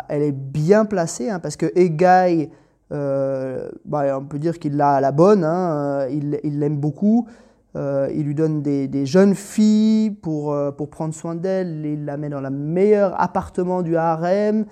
elle, 0.08 0.22
est 0.22 0.32
bien 0.32 0.84
placée, 0.84 1.30
hein, 1.30 1.38
parce 1.38 1.56
que 1.56 1.70
Egaï, 1.76 2.50
euh, 2.92 3.68
bah, 3.84 4.18
on 4.18 4.24
peut 4.24 4.38
dire 4.38 4.58
qu'il 4.58 4.76
l'a 4.76 4.94
à 4.94 5.00
la 5.00 5.12
bonne, 5.12 5.44
hein, 5.44 6.06
il 6.08 6.58
l'aime 6.58 6.78
beaucoup. 6.78 7.26
il 7.74 8.22
lui 8.24 8.34
donne 8.34 8.62
des, 8.62 9.06
jeunes 9.06 9.34
filles 9.34 10.10
pour, 10.10 10.56
pour 10.76 10.90
prendre 10.90 11.14
soin 11.14 11.34
d'elle, 11.34 11.84
il 11.84 12.04
la 12.04 12.16
met 12.16 12.28
dans 12.28 12.40
le 12.40 12.50
meilleur 12.50 13.20
appartement 13.20 13.82
du 13.82 13.96
harem, 13.96 14.66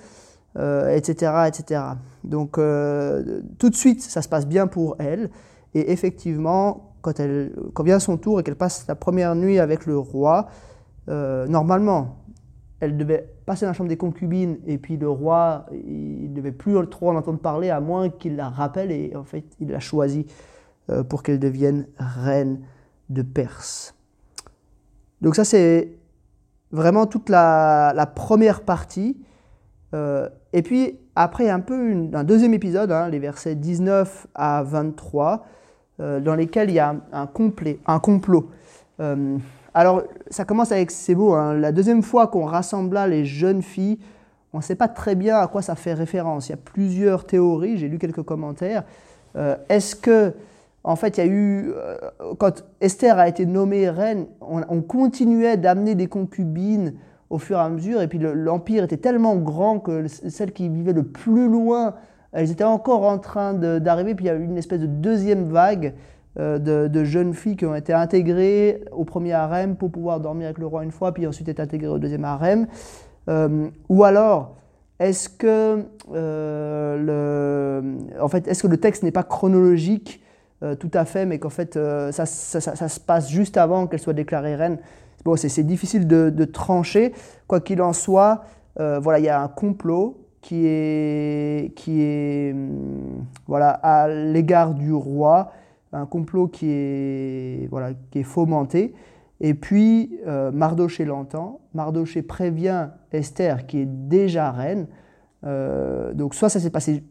etc., 0.56 1.48
etc. 1.48 1.80
Donc 2.22 2.52
tout 2.52 3.70
de 3.70 3.74
suite, 3.74 4.02
ça 4.02 4.22
se 4.22 4.28
passe 4.28 4.46
bien 4.46 4.66
pour 4.66 4.96
elle. 4.98 5.30
Et 5.74 5.90
effectivement, 5.90 6.92
quand, 7.02 7.18
elle, 7.20 7.52
quand 7.74 7.82
vient 7.82 7.98
son 7.98 8.16
tour 8.16 8.40
et 8.40 8.42
qu'elle 8.42 8.56
passe 8.56 8.86
la 8.88 8.94
première 8.94 9.34
nuit 9.34 9.58
avec 9.58 9.86
le 9.86 9.98
roi, 9.98 10.48
euh, 11.08 11.46
normalement, 11.46 12.21
elle 12.82 12.96
devait 12.96 13.28
passer 13.46 13.64
dans 13.64 13.70
la 13.70 13.74
chambre 13.74 13.88
des 13.88 13.96
concubines 13.96 14.58
et 14.66 14.76
puis 14.76 14.96
le 14.96 15.08
roi, 15.08 15.66
il 15.72 16.30
ne 16.30 16.34
devait 16.34 16.50
plus 16.50 16.74
trop 16.88 17.10
en 17.10 17.16
entendre 17.16 17.38
parler 17.38 17.70
à 17.70 17.78
moins 17.80 18.10
qu'il 18.10 18.34
la 18.34 18.48
rappelle 18.48 18.90
et 18.90 19.14
en 19.14 19.22
fait, 19.22 19.44
il 19.60 19.70
l'a 19.70 19.78
choisie 19.78 20.26
euh, 20.90 21.04
pour 21.04 21.22
qu'elle 21.22 21.38
devienne 21.38 21.86
reine 21.96 22.58
de 23.08 23.22
Perse. 23.22 23.94
Donc 25.20 25.36
ça, 25.36 25.44
c'est 25.44 25.92
vraiment 26.72 27.06
toute 27.06 27.28
la, 27.28 28.12
première 28.16 28.62
partie. 28.62 29.16
Euh, 29.94 30.28
et 30.52 30.62
puis 30.62 30.98
après, 31.14 31.48
un 31.50 31.60
peu 31.60 32.08
un 32.12 32.24
deuxième 32.24 32.52
épisode, 32.52 32.90
hein, 32.90 33.08
les 33.08 33.20
versets 33.20 33.54
19 33.54 34.26
à 34.34 34.64
23, 34.64 35.46
dans 35.98 36.34
lesquels 36.34 36.68
il 36.68 36.74
y 36.74 36.80
a 36.80 36.96
un 37.12 37.26
complot. 37.28 38.50
Alors, 39.74 40.02
ça 40.30 40.44
commence 40.44 40.70
avec, 40.70 40.90
c'est 40.90 41.14
beau, 41.14 41.32
hein. 41.32 41.54
la 41.54 41.72
deuxième 41.72 42.02
fois 42.02 42.26
qu'on 42.26 42.44
rassembla 42.44 43.06
les 43.06 43.24
jeunes 43.24 43.62
filles, 43.62 43.98
on 44.52 44.58
ne 44.58 44.62
sait 44.62 44.74
pas 44.74 44.88
très 44.88 45.14
bien 45.14 45.38
à 45.38 45.46
quoi 45.46 45.62
ça 45.62 45.74
fait 45.74 45.94
référence. 45.94 46.48
Il 46.48 46.52
y 46.52 46.54
a 46.54 46.58
plusieurs 46.58 47.24
théories, 47.24 47.78
j'ai 47.78 47.88
lu 47.88 47.98
quelques 47.98 48.22
commentaires. 48.22 48.84
Euh, 49.36 49.56
est-ce 49.70 49.96
que, 49.96 50.34
en 50.84 50.94
fait, 50.94 51.16
il 51.16 51.24
y 51.24 51.26
a 51.26 51.30
eu, 51.30 51.72
euh, 51.74 51.96
quand 52.38 52.64
Esther 52.82 53.18
a 53.18 53.28
été 53.28 53.46
nommée 53.46 53.88
reine, 53.88 54.26
on, 54.42 54.82
continuait 54.82 55.56
d'amener 55.56 55.94
des 55.94 56.06
concubines 56.06 56.94
au 57.30 57.38
fur 57.38 57.56
et 57.56 57.60
à 57.60 57.68
mesure, 57.70 58.02
et 58.02 58.08
puis 58.08 58.18
l'empire 58.18 58.84
était 58.84 58.98
tellement 58.98 59.36
grand 59.36 59.78
que 59.78 60.06
celles 60.06 60.52
qui 60.52 60.68
vivaient 60.68 60.92
le 60.92 61.04
plus 61.04 61.48
loin, 61.48 61.94
elles 62.32 62.50
étaient 62.50 62.62
encore 62.62 63.04
en 63.04 63.18
train 63.18 63.54
d'arriver, 63.54 64.14
puis 64.14 64.26
il 64.26 64.28
y 64.28 64.30
a 64.30 64.34
eu 64.34 64.44
une 64.44 64.58
espèce 64.58 64.80
de 64.80 64.86
deuxième 64.86 65.48
vague. 65.50 65.94
Euh, 66.38 66.58
de, 66.88 67.04
jeunes 67.04 67.34
filles 67.34 67.56
qui 67.56 67.66
ont 67.66 67.74
été 67.74 67.92
intégrées 67.92 68.82
au 68.90 69.04
premier 69.04 69.34
harem 69.34 69.76
pour 69.76 69.90
pouvoir 69.90 70.18
dormir 70.18 70.46
avec 70.46 70.58
le 70.58 70.66
roi 70.66 70.82
une 70.82 70.90
fois, 70.90 71.12
puis 71.12 71.26
ensuite 71.26 71.46
être 71.50 71.60
intégrées 71.60 71.88
au 71.88 71.98
deuxième 71.98 72.24
harem. 72.24 72.66
Euh, 73.28 73.68
ou 73.90 74.02
alors, 74.04 74.56
est-ce 74.98 75.28
que, 75.28 75.84
euh, 76.14 77.82
le, 77.82 78.18
en 78.18 78.28
fait, 78.28 78.48
est-ce 78.48 78.62
que 78.62 78.68
le 78.68 78.78
texte 78.78 79.02
n'est 79.02 79.12
pas 79.12 79.24
chronologique 79.24 80.20
tout 80.78 80.90
à 80.94 81.04
fait, 81.04 81.26
mais 81.26 81.40
qu'en 81.40 81.50
fait, 81.50 81.76
ça, 82.12 82.24
se 82.24 83.00
passe 83.00 83.28
juste 83.28 83.56
avant 83.56 83.88
qu'elle 83.88 83.98
soit 83.98 84.12
déclarée 84.12 84.54
reine? 84.54 84.78
Bon, 85.24 85.34
c'est, 85.34 85.64
difficile 85.64 86.06
de, 86.06 86.44
trancher. 86.44 87.12
Quoi 87.48 87.60
qu'il 87.60 87.82
en 87.82 87.92
soit, 87.92 88.44
voilà, 88.76 89.18
il 89.18 89.24
y 89.24 89.28
a 89.28 89.42
un 89.42 89.48
complot 89.48 90.24
qui 90.40 90.66
est, 90.66 91.74
qui 91.74 92.00
est 92.02 92.54
voilà, 93.48 93.70
à 93.70 94.06
l'égard 94.06 94.74
du 94.74 94.92
roi 94.92 95.50
un 95.92 96.06
complot 96.06 96.48
qui 96.48 96.66
est, 96.70 97.68
voilà, 97.70 97.92
qui 98.10 98.20
est 98.20 98.24
fomenté. 98.24 98.94
Et 99.40 99.54
puis 99.54 100.18
euh, 100.26 100.52
Mardoché 100.52 101.04
l'entend, 101.04 101.60
Mardoché 101.74 102.22
prévient 102.22 102.88
Esther 103.12 103.66
qui 103.66 103.80
est 103.80 103.86
déjà 103.86 104.50
reine. 104.50 104.86
Euh, 105.44 106.14
donc 106.14 106.34
soit 106.34 106.48
ça 106.48 106.60
s'est 106.60 106.70
passé 106.70 107.02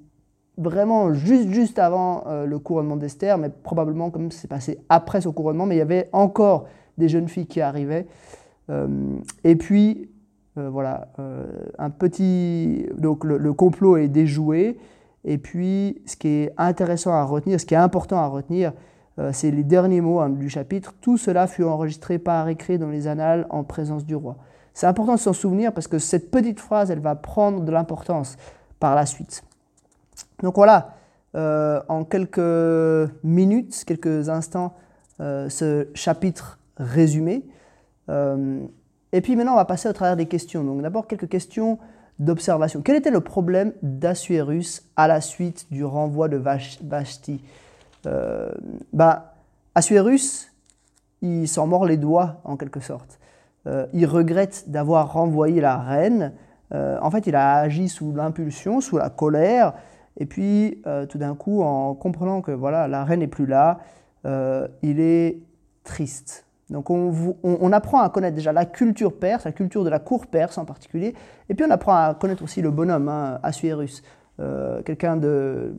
vraiment 0.58 1.14
juste, 1.14 1.50
juste 1.50 1.78
avant 1.78 2.24
euh, 2.28 2.46
le 2.46 2.58
couronnement 2.60 2.96
d'Esther, 2.96 3.38
mais 3.38 3.50
probablement 3.50 4.10
comme 4.10 4.32
c'est 4.32 4.48
passé 4.48 4.80
après 4.90 5.22
son 5.22 5.34
couronnement, 5.34 5.66
mais 5.66 5.76
il 5.76 5.80
y 5.80 5.82
avait 5.82 6.10
encore 6.14 6.68
des 6.98 7.10
jeunes 7.10 7.28
filles 7.28 7.48
qui 7.48 7.62
arrivaient. 7.62 8.08
et 9.44 9.56
puis 9.58 10.10
voilà, 10.56 11.10
un 11.78 11.90
petit... 11.90 12.86
Donc 12.98 13.24
le 13.26 13.54
complot 13.54 13.98
est 13.98 14.08
déjoué. 14.08 14.78
Et 15.24 15.38
puis, 15.38 16.02
ce 16.06 16.16
qui 16.16 16.28
est 16.28 16.54
intéressant 16.58 17.14
à 17.14 17.24
retenir, 17.24 17.60
ce 17.60 17.66
qui 17.66 17.74
est 17.74 17.78
important 17.78 18.18
à 18.18 18.28
retenir, 18.28 18.74
euh, 19.20 19.32
c'est 19.34 19.52
les 19.52 19.64
derniers 19.64 20.02
mots 20.02 20.20
hein, 20.20 20.30
du 20.30 20.50
chapitre. 20.50 20.94
Tout 21.02 21.18
cela 21.18 21.48
fut 21.48 21.64
enregistré 21.64 22.18
par 22.18 22.48
écrit 22.48 22.78
dans 22.78 22.90
les 22.90 23.08
annales 23.08 23.46
en 23.50 23.64
présence 23.64 24.06
du 24.06 24.16
roi. 24.16 24.38
C'est 24.74 24.88
important 24.88 25.16
de 25.16 25.20
s'en 25.20 25.34
souvenir 25.34 25.74
parce 25.74 25.88
que 25.88 26.00
cette 26.00 26.32
petite 26.32 26.60
phrase, 26.60 26.92
elle 26.92 27.02
va 27.02 27.16
prendre 27.16 27.62
de 27.62 27.72
l'importance 27.72 28.38
par 28.80 28.96
la 28.96 29.06
suite. 29.06 29.44
Donc 30.42 30.56
voilà, 30.56 30.96
euh, 31.36 31.82
en 31.88 32.04
quelques 32.04 33.12
minutes, 33.24 33.84
quelques 33.86 34.30
instants, 34.30 34.74
euh, 35.20 35.50
ce 35.50 35.88
chapitre 35.94 36.58
résumé. 36.78 37.44
et 39.14 39.22
puis 39.22 39.36
maintenant, 39.36 39.54
on 39.54 39.58
va 39.58 39.66
passer 39.66 39.88
au 39.88 39.94
travers 39.94 40.16
des 40.18 40.26
questions. 40.26 40.64
Donc 40.64 40.82
d'abord, 40.82 41.06
quelques 41.06 41.30
questions 41.30 41.78
d'observation. 42.22 42.82
Quel 42.82 42.96
était 42.96 43.12
le 43.12 43.20
problème 43.20 43.74
d'Assuérus 43.82 44.84
à 44.96 45.08
la 45.08 45.22
suite 45.22 45.66
du 45.72 45.84
renvoi 45.84 46.30
de 46.30 46.38
Vashti? 46.38 47.44
Euh, 48.06 48.52
bah, 48.94 49.34
Assuérus, 49.74 50.54
il 51.22 51.48
s'en 51.48 51.68
mord 51.68 51.86
les 51.86 51.98
doigts 51.98 52.40
en 52.44 52.58
quelque 52.58 52.80
sorte. 52.80 53.20
Euh, 53.68 53.88
il 53.94 54.06
regrette 54.06 54.66
d'avoir 54.68 55.14
renvoyé 55.14 55.62
la 55.62 55.78
reine. 55.78 56.34
Euh, 56.74 56.98
en 57.02 57.10
fait, 57.10 57.26
il 57.26 57.36
a 57.36 57.56
agi 57.56 57.90
sous 57.90 58.14
l'impulsion, 58.14 58.82
sous 58.82 58.98
la 58.98 59.10
colère, 59.10 59.74
et 60.20 60.26
puis 60.26 60.84
tout 61.10 61.18
d'un 61.18 61.36
coup, 61.36 61.64
en 61.64 61.96
comprenant 61.96 62.42
que 62.42 62.52
voilà, 62.52 62.88
la 62.88 63.04
reine 63.04 63.22
n'est 63.22 63.28
plus 63.28 63.46
là, 63.46 63.80
il 64.26 65.00
est 65.00 65.40
triste. 65.84 66.46
Donc 66.72 66.90
on, 66.90 67.72
apprend 67.74 68.02
à 68.02 68.10
connaître 68.10 68.36
déjà 68.36 68.54
la 68.54 68.66
culture 68.66 69.14
perse, 69.14 69.44
la 69.44 69.52
culture 69.52 69.84
de 69.84 69.90
la 69.90 70.00
cour 70.00 70.26
perse 70.26 70.58
en 70.58 70.64
particulier, 70.64 71.14
et 71.50 71.54
puis 71.54 71.66
on 71.68 71.70
apprend 71.70 71.94
à 71.94 72.14
connaître 72.14 72.44
aussi 72.44 72.62
le 72.62 72.72
bonhomme, 72.72 73.10
hein, 73.10 73.40
Assuérus, 73.44 74.02
euh, 74.40 74.82
quelqu'un 74.82 75.18
de, 75.18 75.76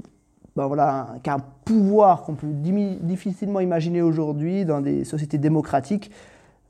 ben 0.55 0.67
voilà, 0.67 1.15
qui 1.23 1.31
a 1.31 1.35
un 1.35 1.45
pouvoir 1.65 2.23
qu'on 2.25 2.35
peut 2.35 2.47
difficilement 2.47 3.61
imaginer 3.61 4.03
aujourd'hui 4.03 4.67
dans 4.67 4.83
des 4.83 5.05
sociétés 5.05 5.39
démocratiques, 5.39 6.11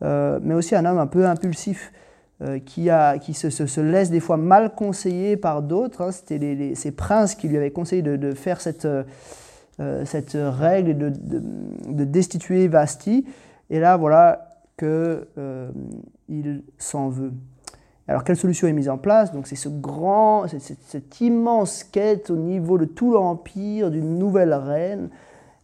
euh, 0.04 0.38
mais 0.40 0.54
aussi 0.54 0.76
un 0.76 0.84
homme 0.84 0.98
un 0.98 1.08
peu 1.08 1.26
impulsif, 1.26 1.92
euh, 2.42 2.60
qui, 2.60 2.90
a, 2.90 3.18
qui 3.18 3.34
se, 3.34 3.80
laisse 3.80 4.10
des 4.10 4.20
fois 4.20 4.36
mal 4.36 4.76
conseiller 4.76 5.36
par 5.36 5.62
d'autres. 5.62 6.00
Hein. 6.00 6.12
C'était 6.12 6.74
ces 6.76 6.92
princes 6.92 7.34
qui 7.34 7.48
lui 7.48 7.56
avaient 7.56 7.72
conseillé 7.72 8.02
de, 8.02 8.34
faire 8.34 8.60
cette, 8.60 8.86
cette 10.04 10.36
règle 10.40 10.96
de, 10.96 11.12
de 11.88 12.04
destituer 12.04 12.68
Vasti. 12.68 13.26
Et 13.70 13.80
là, 13.80 13.96
voilà 13.96 14.48
qu'il 14.78 14.88
euh, 14.88 15.70
s'en 16.78 17.08
veut. 17.08 17.32
Alors, 18.08 18.24
quelle 18.24 18.36
solution 18.36 18.66
est 18.66 18.72
mise 18.72 18.88
en 18.88 18.98
place? 18.98 19.32
Donc, 19.32 19.46
c'est 19.46 19.56
ce 19.56 19.68
grand, 19.68 20.46
cette, 20.48 21.20
immense 21.20 21.84
quête 21.84 22.30
au 22.30 22.36
niveau 22.36 22.76
de 22.76 22.84
tout 22.84 23.12
l'empire 23.12 23.90
d'une 23.90 24.18
nouvelle 24.18 24.52
reine. 24.54 25.08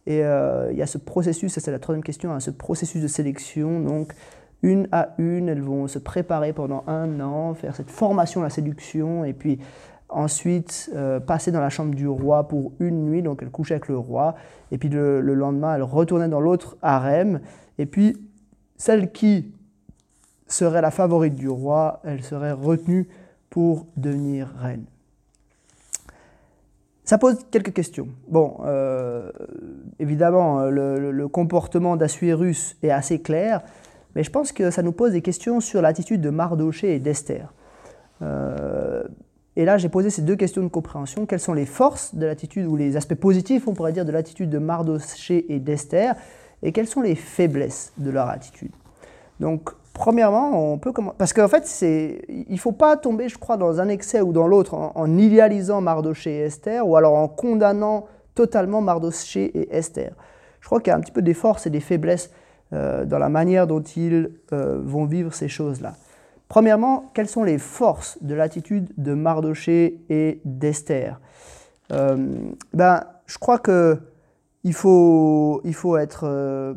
Et 0.07 0.23
euh, 0.23 0.71
il 0.71 0.77
y 0.77 0.81
a 0.81 0.87
ce 0.87 0.97
processus, 0.97 1.53
ça 1.53 1.61
c'est 1.61 1.71
la 1.71 1.79
troisième 1.79 2.03
question, 2.03 2.31
hein, 2.31 2.39
ce 2.39 2.49
processus 2.49 3.01
de 3.01 3.07
sélection. 3.07 3.81
Donc, 3.81 4.13
une 4.63 4.87
à 4.91 5.09
une, 5.17 5.49
elles 5.49 5.61
vont 5.61 5.87
se 5.87 5.99
préparer 5.99 6.53
pendant 6.53 6.83
un 6.87 7.19
an, 7.19 7.53
faire 7.53 7.75
cette 7.75 7.91
formation 7.91 8.41
à 8.41 8.45
la 8.45 8.49
séduction, 8.49 9.25
et 9.25 9.33
puis 9.33 9.59
ensuite 10.07 10.89
euh, 10.95 11.19
passer 11.19 11.51
dans 11.51 11.59
la 11.59 11.69
chambre 11.69 11.93
du 11.93 12.07
roi 12.07 12.47
pour 12.47 12.71
une 12.79 13.05
nuit. 13.05 13.21
Donc, 13.21 13.43
elles 13.43 13.51
couchaient 13.51 13.75
avec 13.75 13.89
le 13.89 13.97
roi, 13.97 14.35
et 14.71 14.77
puis 14.77 14.89
le, 14.89 15.21
le 15.21 15.33
lendemain, 15.33 15.75
elles 15.75 15.83
retournaient 15.83 16.29
dans 16.29 16.41
l'autre 16.41 16.77
harem. 16.81 17.41
Et 17.79 17.85
puis, 17.85 18.15
celle 18.77 19.11
qui 19.11 19.51
serait 20.47 20.81
la 20.81 20.91
favorite 20.91 21.33
du 21.33 21.49
roi, 21.49 22.01
elle 22.03 22.21
serait 22.23 22.51
retenue 22.51 23.07
pour 23.49 23.87
devenir 23.97 24.53
reine. 24.59 24.85
Ça 27.05 27.17
pose 27.17 27.37
quelques 27.49 27.73
questions. 27.73 28.09
Bon, 28.27 28.57
euh, 28.65 29.31
évidemment, 29.97 30.65
le, 30.65 31.27
comportement 31.27 31.95
d'Assuérus 31.95 32.77
est 32.83 32.91
assez 32.91 33.19
clair, 33.19 33.63
mais 34.15 34.23
je 34.23 34.29
pense 34.29 34.51
que 34.51 34.69
ça 34.69 34.83
nous 34.83 34.91
pose 34.91 35.13
des 35.13 35.21
questions 35.21 35.59
sur 35.59 35.81
l'attitude 35.81 36.21
de 36.21 36.29
Mardoché 36.29 36.93
et 36.93 36.99
d'Esther. 36.99 37.51
Euh, 38.21 39.03
et 39.55 39.65
là, 39.65 39.77
j'ai 39.77 39.89
posé 39.89 40.09
ces 40.09 40.21
deux 40.21 40.35
questions 40.35 40.61
de 40.61 40.67
compréhension. 40.67 41.25
Quelles 41.25 41.39
sont 41.39 41.53
les 41.53 41.65
forces 41.65 42.13
de 42.13 42.25
l'attitude, 42.25 42.67
ou 42.67 42.75
les 42.75 42.95
aspects 42.97 43.15
positifs, 43.15 43.67
on 43.67 43.73
pourrait 43.73 43.93
dire, 43.93 44.05
de 44.05 44.11
l'attitude 44.11 44.49
de 44.49 44.59
Mardoché 44.59 45.51
et 45.51 45.59
d'Esther? 45.59 46.15
Et 46.63 46.71
quelles 46.71 46.87
sont 46.87 47.01
les 47.01 47.15
faiblesses 47.15 47.93
de 47.97 48.09
leur 48.09 48.29
attitude? 48.29 48.71
Donc, 49.39 49.71
premièrement, 49.93 50.71
on 50.71 50.77
peut 50.77 50.91
commencer. 50.91 51.15
Parce 51.17 51.33
qu'en 51.33 51.47
fait, 51.47 51.65
il 52.29 52.53
ne 52.53 52.57
faut 52.57 52.71
pas 52.71 52.97
tomber, 52.97 53.29
je 53.29 53.37
crois, 53.37 53.57
dans 53.57 53.79
un 53.79 53.89
excès 53.89 54.21
ou 54.21 54.33
dans 54.33 54.47
l'autre 54.47 54.73
en, 54.73 55.17
idéalisant 55.17 55.81
Mardoché 55.81 56.31
et 56.31 56.41
Esther 56.41 56.87
ou 56.87 56.95
alors 56.95 57.15
en 57.15 57.27
condamnant 57.27 58.07
totalement 58.35 58.81
Mardoché 58.81 59.45
et 59.57 59.75
Esther. 59.75 60.13
Je 60.61 60.67
crois 60.67 60.79
qu'il 60.79 60.91
y 60.91 60.93
a 60.93 60.97
un 60.97 61.01
petit 61.01 61.11
peu 61.11 61.21
des 61.21 61.33
forces 61.33 61.67
et 61.67 61.69
des 61.69 61.79
faiblesses 61.79 62.31
euh, 62.73 63.05
dans 63.05 63.17
la 63.17 63.29
manière 63.29 63.65
dont 63.65 63.81
ils 63.81 64.31
euh, 64.51 64.79
vont 64.83 65.05
vivre 65.05 65.33
ces 65.33 65.47
choses-là. 65.47 65.93
Premièrement, 66.47 67.11
quelles 67.13 67.29
sont 67.29 67.43
les 67.43 67.57
forces 67.57 68.17
de 68.21 68.33
l'attitude 68.33 68.89
de 68.97 69.13
Mardoché 69.13 70.01
et 70.09 70.41
d'Esther? 70.45 71.19
Ben, 71.91 73.03
Je 73.25 73.37
crois 73.37 73.59
que 73.59 73.99
il 74.63 74.73
faut, 74.73 75.61
il 75.63 75.73
faut 75.73 75.97
être 75.97 76.75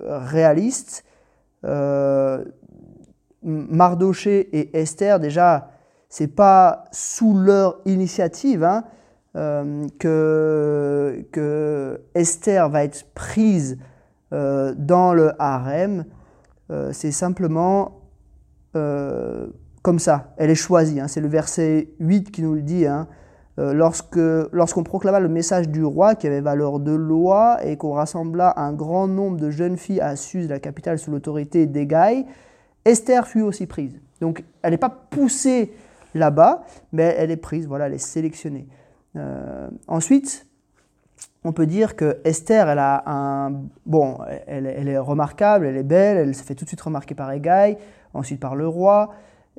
réaliste. 0.00 1.04
Mardoché 3.42 4.48
et 4.56 4.80
Esther, 4.80 5.18
déjà, 5.18 5.70
c'est 6.08 6.28
pas 6.28 6.84
sous 6.92 7.36
leur 7.36 7.80
initiative 7.86 8.64
hein, 8.64 8.84
euh, 9.34 9.86
que, 9.98 11.26
que, 11.32 12.02
Esther 12.14 12.68
va 12.68 12.84
être 12.84 13.06
prise 13.14 13.78
euh, 14.32 14.74
dans 14.76 15.14
le 15.14 15.32
harem. 15.38 16.04
Euh, 16.70 16.90
c'est 16.92 17.12
simplement 17.12 17.98
comme 19.82 19.98
ça. 19.98 20.32
Elle 20.38 20.48
est 20.48 20.54
choisie. 20.54 20.98
Hein. 20.98 21.08
C'est 21.08 21.20
le 21.20 21.28
verset 21.28 21.90
8 22.00 22.30
qui 22.30 22.42
nous 22.42 22.54
le 22.54 22.62
dit. 22.62 22.86
Hein. 22.86 23.06
Lorsque, 23.72 24.16
lorsqu'on 24.16 24.82
proclama 24.82 25.20
le 25.20 25.28
message 25.28 25.68
du 25.68 25.84
roi 25.84 26.14
qui 26.14 26.26
avait 26.26 26.40
valeur 26.40 26.80
de 26.80 26.92
loi 26.92 27.58
et 27.64 27.76
qu'on 27.76 27.92
rassembla 27.92 28.54
un 28.56 28.72
grand 28.72 29.06
nombre 29.06 29.36
de 29.36 29.50
jeunes 29.50 29.76
filles 29.76 30.00
à 30.00 30.16
Suse, 30.16 30.48
la 30.48 30.58
capitale, 30.58 30.98
sous 30.98 31.10
l'autorité 31.10 31.66
d'Egaï, 31.66 32.26
Esther 32.84 33.26
fut 33.26 33.42
aussi 33.42 33.66
prise. 33.66 34.00
Donc 34.20 34.44
elle 34.62 34.72
n'est 34.72 34.78
pas 34.78 34.90
poussée 34.90 35.72
là-bas, 36.14 36.64
mais 36.92 37.14
elle 37.18 37.30
est 37.30 37.36
prise, 37.36 37.66
voilà, 37.66 37.86
elle 37.86 37.94
est 37.94 37.98
sélectionnée. 37.98 38.66
Euh, 39.16 39.68
ensuite, 39.86 40.46
on 41.44 41.52
peut 41.52 41.66
dire 41.66 41.96
que 41.96 42.18
Esther, 42.24 42.68
elle 42.68 42.78
a 42.78 43.02
un 43.06 43.62
bon, 43.86 44.18
elle, 44.46 44.88
est 44.88 44.98
remarquable, 44.98 45.66
elle 45.66 45.76
est 45.76 45.82
belle, 45.82 46.16
elle 46.16 46.34
se 46.34 46.42
fait 46.42 46.54
tout 46.54 46.64
de 46.64 46.68
suite 46.68 46.80
remarquer 46.80 47.14
par 47.14 47.30
Egaï, 47.32 47.76
ensuite 48.14 48.40
par 48.40 48.54
le 48.54 48.68
roi. 48.68 49.12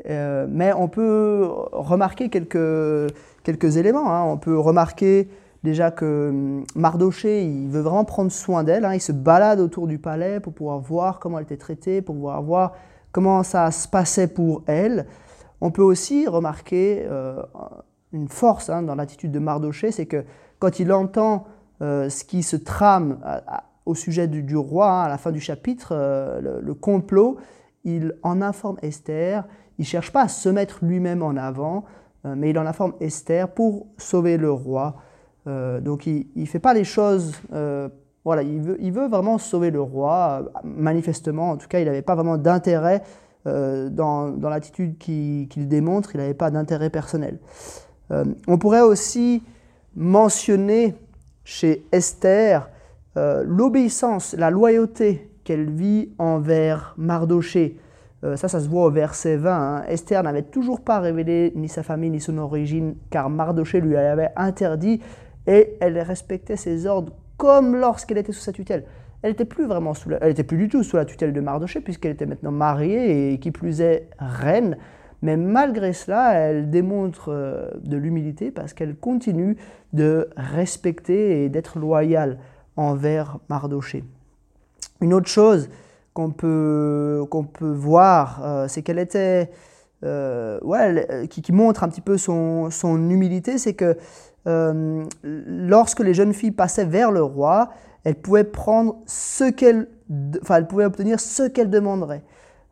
Euh, 0.10 0.48
mais 0.50 0.74
on 0.74 0.88
peut 0.88 1.48
remarquer 1.72 2.30
quelques, 2.30 3.14
quelques 3.44 3.78
éléments. 3.78 4.12
Hein. 4.12 4.24
On 4.24 4.38
peut 4.38 4.58
remarquer 4.58 5.30
déjà 5.64 5.92
que 5.92 6.30
hum, 6.30 6.64
Mardoché, 6.76 7.44
il 7.44 7.70
veut 7.70 7.82
vraiment 7.82 8.06
prendre 8.06 8.32
soin 8.32 8.64
d'elle. 8.64 8.86
Hein. 8.86 8.94
Il 8.94 9.02
se 9.02 9.12
balade 9.12 9.60
autour 9.60 9.88
du 9.88 10.00
palais 10.00 10.40
pour 10.40 10.54
pouvoir 10.54 10.80
voir 10.80 11.20
comment 11.20 11.38
elle 11.38 11.46
était 11.46 11.58
traitée, 11.58 12.02
pour 12.02 12.16
pouvoir 12.16 12.42
voir 12.42 12.74
comment 13.12 13.44
ça 13.44 13.72
se 13.72 13.88
passait 13.88 14.28
pour 14.28 14.64
elle. 14.66 15.06
On 15.62 15.72
peut 15.72 15.84
aussi 15.84 16.28
remarquer 16.28 17.06
euh, 17.08 17.42
une 18.12 18.28
force 18.28 18.70
hein, 18.70 18.82
dans 18.82 18.96
l'attitude 18.96 19.32
de 19.32 19.40
Mardoché, 19.40 19.92
c'est 19.92 20.08
que 20.08 20.26
quand 20.60 20.80
il 20.80 20.92
entend 20.92 21.46
euh, 21.82 22.10
ce 22.10 22.24
qui 22.24 22.44
se 22.44 22.56
trame 22.56 23.20
au 23.86 23.96
sujet 23.96 24.28
du, 24.28 24.58
roi, 24.58 25.04
à 25.04 25.08
la 25.08 25.18
fin 25.18 25.32
du 25.32 25.40
chapitre, 25.40 25.94
le, 26.42 26.74
complot, 26.74 27.38
il 27.84 28.16
en 28.24 28.42
informe 28.42 28.78
Esther. 28.82 29.46
Il 29.80 29.86
cherche 29.86 30.12
pas 30.12 30.24
à 30.24 30.28
se 30.28 30.50
mettre 30.50 30.80
lui-même 30.84 31.24
en 31.24 31.36
avant, 31.36 31.86
mais 32.24 32.52
il 32.52 32.60
en 32.60 32.66
informe 32.66 32.94
Esther 33.00 33.50
pour 33.50 33.88
sauver 33.98 34.38
le 34.38 34.52
roi. 34.52 34.96
donc 35.46 36.06
il 36.06 36.28
ne 36.36 36.46
fait 36.46 36.60
pas 36.60 36.74
les 36.74 36.84
choses 36.84 37.34
voilà, 38.26 38.42
il 38.42 38.62
veut, 38.62 39.08
vraiment 39.08 39.38
sauver 39.38 39.70
le 39.72 39.82
roi. 39.82 40.50
Manifestement, 40.64 41.52
en 41.52 41.58
tout 41.58 41.68
cas, 41.68 41.80
il 41.80 41.86
n'avait 41.86 42.02
pas 42.02 42.16
vraiment 42.16 42.38
d'intérêt 42.38 43.04
euh, 43.46 43.90
dans, 43.90 44.34
l'attitude 44.42 44.98
qu'il 44.98 45.68
démontre, 45.68 46.16
il 46.16 46.20
n'avait 46.20 46.34
pas 46.34 46.50
d'intérêt 46.50 46.90
personnel. 46.90 47.40
Euh, 48.12 48.24
on 48.48 48.58
pourrait 48.58 48.82
aussi 48.82 49.44
mentionner 49.96 50.96
chez 51.44 51.86
Esther 51.92 52.70
euh, 53.18 53.44
l'obéissance, 53.46 54.34
la 54.38 54.50
loyauté 54.50 55.30
qu'elle 55.44 55.70
vit 55.70 56.10
envers 56.18 56.94
Mardoché. 56.98 57.78
Ça, 58.36 58.48
ça 58.48 58.60
se 58.60 58.70
voit 58.70 58.86
au 58.86 58.92
verset 58.92 59.36
20. 59.36 59.52
Hein. 59.52 59.84
Esther 59.88 60.24
n'avait 60.24 60.44
toujours 60.44 60.82
pas 60.82 61.00
révélé 61.00 61.52
ni 61.56 61.68
sa 61.68 61.84
famille 61.84 62.10
ni 62.10 62.20
son 62.20 62.38
origine, 62.38 62.96
car 63.10 63.30
Mardoché 63.30 63.82
lui 63.82 63.98
avait 63.98 64.32
interdit, 64.36 65.02
et 65.48 65.76
elle 65.80 66.00
respectait 66.00 66.56
ses 66.56 66.86
ordres 66.86 67.14
comme 67.38 67.76
lorsqu'elle 67.76 68.18
était 68.18 68.32
sous 68.32 68.42
sa 68.42 68.54
tutelle. 68.54 68.86
Elle 69.22 69.32
n'était 69.32 69.46
plus 69.46 69.66
vraiment 69.66 69.94
sous 69.94 70.10
elle 70.22 70.32
était 70.32 70.44
plus 70.44 70.58
du 70.58 70.68
tout 70.68 70.84
sous 70.84 70.98
la 70.98 71.06
tutelle 71.06 71.34
de 71.34 71.40
Mardoché 71.40 71.80
puisqu'elle 71.80 72.12
était 72.12 72.26
maintenant 72.26 72.52
mariée 72.52 73.34
et 73.34 73.40
qui 73.40 73.52
plus 73.52 73.82
est 73.82 74.10
reine. 74.20 74.78
Mais 75.22 75.38
malgré 75.38 75.94
cela, 75.94 76.34
elle 76.34 76.70
démontre 76.70 77.30
euh, 77.30 77.72
de 77.82 77.96
l'humilité 77.96 78.52
parce 78.52 78.74
qu'elle 78.74 78.96
continue 78.96 79.56
de 79.94 80.30
respecter 80.36 81.46
et 81.46 81.50
d'être 81.50 81.80
loyale 81.80 82.38
envers 82.76 83.40
Mardoché. 83.48 84.04
Une 85.00 85.14
autre 85.14 85.30
chose 85.30 85.70
qu'on 86.14 86.32
peut, 86.32 87.26
peut 87.30 87.72
voir, 87.72 88.42
euh, 88.44 88.68
c'est 88.68 88.82
qu'elle 88.82 89.00
était, 89.00 89.50
euh, 90.04 90.60
ouais, 90.62 91.28
qui, 91.30 91.42
qui, 91.42 91.52
montre 91.52 91.84
un 91.84 91.90
petit 91.90 92.02
peu 92.02 92.18
son, 92.18 92.70
son 92.70 93.10
humilité, 93.10 93.58
c'est 93.58 93.74
que 93.74 93.98
euh, 94.48 95.06
lorsque 95.24 96.02
les 96.02 96.14
jeunes 96.14 96.34
filles 96.34 96.52
passaient 96.52 96.86
vers 96.86 97.12
le 97.12 97.24
roi, 97.24 97.70
elles 98.04 98.16
pouvaient 98.16 98.44
prendre 98.44 98.98
ce 99.06 99.46
enfin, 100.42 100.64
obtenir 100.86 101.20
ce 101.20 101.48
qu'elles 101.48 101.70
demanderaient. 101.70 102.24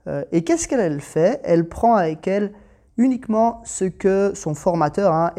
Euh, 0.07 0.23
et 0.31 0.43
qu'est-ce 0.43 0.67
qu'elle 0.67 0.99
fait? 0.99 1.39
Elle 1.43 1.67
prend 1.67 1.95
avec 1.95 2.27
elle 2.27 2.51
uniquement 2.97 3.61
ce 3.63 3.85
que 3.85 4.31
son 4.35 4.53
formateur, 4.53 5.13
hein, 5.13 5.31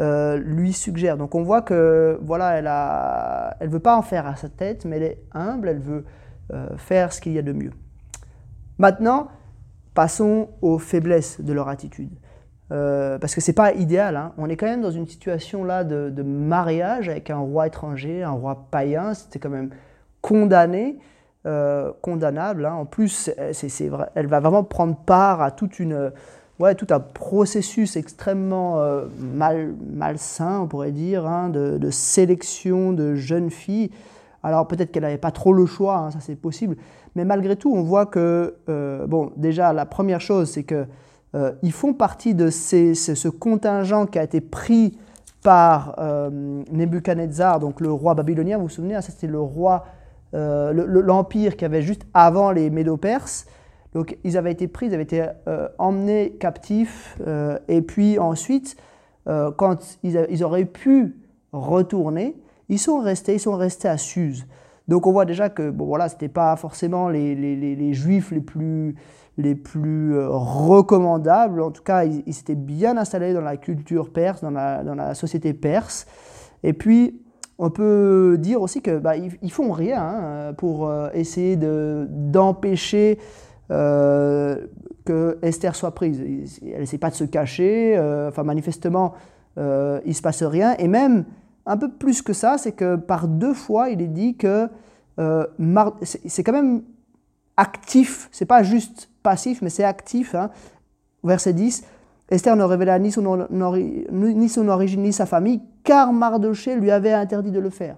euh, 0.00 0.36
lui 0.36 0.72
suggère. 0.72 1.16
Donc 1.16 1.34
on 1.34 1.42
voit 1.42 1.62
que 1.62 2.18
voilà, 2.22 2.58
elle 2.58 2.66
a, 2.66 3.56
elle 3.60 3.68
veut 3.68 3.78
pas 3.80 3.96
en 3.96 4.02
faire 4.02 4.26
à 4.26 4.36
sa 4.36 4.48
tête, 4.48 4.84
mais 4.84 4.96
elle 4.96 5.02
est 5.02 5.18
humble, 5.32 5.68
elle 5.68 5.78
veut 5.78 6.04
faire 6.76 7.12
ce 7.12 7.20
qu'il 7.20 7.32
y 7.32 7.38
a 7.38 7.42
de 7.42 7.52
mieux. 7.52 7.72
Maintenant, 8.78 9.28
passons 9.94 10.48
aux 10.60 10.78
faiblesses 10.78 11.40
de 11.40 11.52
leur 11.52 11.68
attitude. 11.68 12.10
Euh, 12.72 13.18
parce 13.18 13.34
que 13.34 13.40
c'est 13.40 13.52
pas 13.52 13.74
idéal. 13.74 14.16
Hein. 14.16 14.32
On 14.38 14.48
est 14.48 14.56
quand 14.56 14.66
même 14.66 14.80
dans 14.80 14.90
une 14.90 15.06
situation 15.06 15.62
là 15.62 15.84
de, 15.84 16.22
mariage 16.22 17.08
avec 17.08 17.28
un 17.28 17.38
roi 17.38 17.66
étranger, 17.66 18.22
un 18.22 18.30
roi 18.30 18.66
païen. 18.70 19.12
C'était 19.12 19.38
quand 19.38 19.50
même 19.50 19.70
condamné, 20.22 20.98
euh, 21.46 21.92
condamnable. 22.00 22.64
Hein. 22.64 22.74
En 22.74 22.86
plus, 22.86 23.30
c'est, 23.52 23.88
vrai, 23.88 24.08
elle 24.14 24.26
va 24.26 24.40
vraiment 24.40 24.64
prendre 24.64 24.96
part 24.96 25.42
à 25.42 25.50
toute 25.50 25.80
une, 25.80 26.12
ouais, 26.60 26.74
tout 26.74 26.86
un 26.90 27.00
processus 27.00 27.96
extrêmement 27.96 28.80
euh, 28.80 29.04
mal, 29.18 29.74
malsain, 29.92 30.60
on 30.60 30.66
pourrait 30.66 30.92
dire, 30.92 31.26
hein, 31.26 31.50
de, 31.50 31.90
sélection 31.90 32.94
de 32.94 33.14
jeunes 33.14 33.50
filles. 33.50 33.90
Alors 34.42 34.66
peut-être 34.66 34.90
qu'elle 34.90 35.04
n'avait 35.04 35.18
pas 35.18 35.30
trop 35.30 35.52
le 35.52 35.66
choix, 35.66 36.10
ça 36.12 36.18
c'est 36.20 36.36
possible. 36.36 36.76
Mais 37.14 37.24
malgré 37.24 37.56
tout, 37.56 37.72
on 37.72 37.82
voit 37.82 38.06
que, 38.06 38.56
bon, 39.06 39.30
déjà 39.36 39.72
la 39.72 39.86
première 39.86 40.20
chose, 40.20 40.50
c'est 40.50 40.64
que 40.64 40.86
euh, 41.34 41.52
ils 41.62 41.72
font 41.72 41.94
partie 41.94 42.34
de 42.34 42.50
ce 42.50 43.28
contingent 43.28 44.06
qui 44.06 44.18
a 44.18 44.22
été 44.22 44.40
pris 44.40 44.98
par 45.42 45.96
euh, 45.98 46.62
Nebuchadnezzar, 46.70 47.58
donc 47.58 47.80
le 47.80 47.90
roi 47.90 48.14
babylonien. 48.14 48.58
Vous 48.58 48.64
vous 48.64 48.68
souvenez, 48.68 48.94
hein, 48.94 49.00
c'était 49.00 49.26
le 49.26 49.40
roi, 49.40 49.86
euh, 50.34 50.72
l'empire 50.72 51.56
qui 51.56 51.64
avait 51.64 51.82
juste 51.82 52.02
avant 52.14 52.52
les 52.52 52.70
Médo-Perses. 52.70 53.46
Donc 53.94 54.18
ils 54.24 54.36
avaient 54.36 54.52
été 54.52 54.68
pris, 54.68 54.86
ils 54.86 54.94
avaient 54.94 55.02
été 55.02 55.26
emmenés 55.76 56.32
captifs, 56.40 57.18
et 57.68 57.82
puis 57.82 58.18
ensuite, 58.18 58.74
quand 59.26 59.98
ils, 60.02 60.44
auraient 60.44 60.64
pu 60.64 61.14
retourner, 61.52 62.34
ils 62.68 62.78
sont 62.78 63.00
restés, 63.00 63.34
ils 63.34 63.40
sont 63.40 63.56
restés 63.56 63.88
à 63.88 63.96
Suse. 63.96 64.46
Donc 64.88 65.06
on 65.06 65.12
voit 65.12 65.24
déjà 65.24 65.48
que 65.48 65.70
bon 65.70 65.86
voilà, 65.86 66.08
c'était 66.08 66.28
pas 66.28 66.56
forcément 66.56 67.08
les, 67.08 67.34
les, 67.34 67.56
les, 67.56 67.92
juifs 67.92 68.30
les 68.30 68.40
plus 68.40 68.96
les 69.38 69.54
plus 69.54 70.14
euh, 70.14 70.28
recommandables. 70.28 71.62
En 71.62 71.70
tout 71.70 71.82
cas, 71.82 72.04
ils, 72.04 72.34
s'étaient 72.34 72.54
bien 72.54 72.96
installés 72.96 73.32
dans 73.32 73.40
la 73.40 73.56
culture 73.56 74.12
perse, 74.12 74.42
dans 74.42 74.50
la, 74.50 74.82
dans 74.82 74.94
la, 74.94 75.14
société 75.14 75.54
perse. 75.54 76.06
Et 76.62 76.74
puis, 76.74 77.22
on 77.58 77.70
peut 77.70 78.36
dire 78.38 78.60
aussi 78.60 78.82
que 78.82 78.98
bah, 78.98 79.16
ils, 79.16 79.52
font 79.52 79.72
rien 79.72 80.02
hein, 80.02 80.52
pour 80.52 80.86
euh, 80.86 81.08
essayer 81.14 81.56
d'empêcher 81.56 83.18
euh, 83.70 84.66
que 85.06 85.38
Esther 85.40 85.74
soit 85.76 85.94
prise. 85.94 86.22
Elle 86.62 86.80
n'essaie 86.80 86.98
pas 86.98 87.10
de 87.10 87.14
se 87.14 87.24
cacher. 87.24 87.98
enfin, 88.28 88.42
manifestement, 88.42 89.14
il 89.56 90.14
se 90.14 90.20
passe 90.20 90.42
rien. 90.42 90.74
Et 90.78 90.88
même 90.88 91.24
un 91.66 91.76
peu 91.76 91.88
plus 91.88 92.22
que 92.22 92.32
ça, 92.32 92.58
c'est 92.58 92.72
que 92.72 92.96
par 92.96 93.28
deux 93.28 93.54
fois, 93.54 93.90
il 93.90 94.00
est 94.02 94.08
dit 94.08 94.36
que 94.36 94.68
c'est 96.02 96.42
quand 96.42 96.52
même 96.52 96.82
actif. 97.56 98.28
C'est 98.32 98.46
pas 98.46 98.62
juste 98.62 99.08
passif, 99.22 99.62
mais 99.62 99.70
c'est 99.70 99.84
actif. 99.84 100.34
Hein. 100.34 100.50
Verset 101.24 101.52
10, 101.52 101.84
Esther 102.30 102.56
ne 102.56 102.64
révéla 102.64 102.98
ni 102.98 103.12
son, 103.12 103.26
origine 104.68 105.02
ni 105.02 105.12
sa 105.12 105.26
famille, 105.26 105.60
car 105.84 106.12
Mardoché 106.12 106.76
lui 106.76 106.90
avait 106.90 107.12
interdit 107.12 107.50
de 107.50 107.60
le 107.60 107.70
faire. 107.70 107.96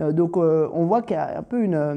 Euh, 0.00 0.12
donc 0.12 0.36
euh, 0.36 0.68
on 0.72 0.84
voit 0.86 1.02
qu'il 1.02 1.16
y 1.16 1.18
a 1.18 1.38
un 1.38 1.42
peu 1.42 1.62
une... 1.62 1.74
Euh, 1.74 1.94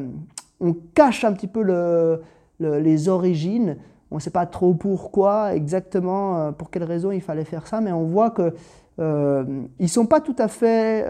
on 0.59 0.73
cache 0.93 1.23
un 1.23 1.31
petit 1.31 1.47
peu 1.47 1.61
le, 1.61 2.21
les 2.59 3.07
origines. 3.07 3.77
On 4.11 4.15
ne 4.15 4.19
sait 4.19 4.31
pas 4.31 4.45
trop 4.45 4.73
pourquoi 4.73 5.55
exactement, 5.55 6.51
pour 6.51 6.69
quelle 6.69 6.83
raison 6.83 7.11
il 7.11 7.21
fallait 7.21 7.45
faire 7.45 7.65
ça, 7.65 7.79
mais 7.79 7.93
on 7.93 8.03
voit 8.03 8.31
que 8.31 8.53
ils 8.99 9.83
ne 9.83 9.87
sont 9.87 10.05
pas 10.05 10.19
tout 10.19 10.35
à 10.37 10.47
fait 10.47 11.07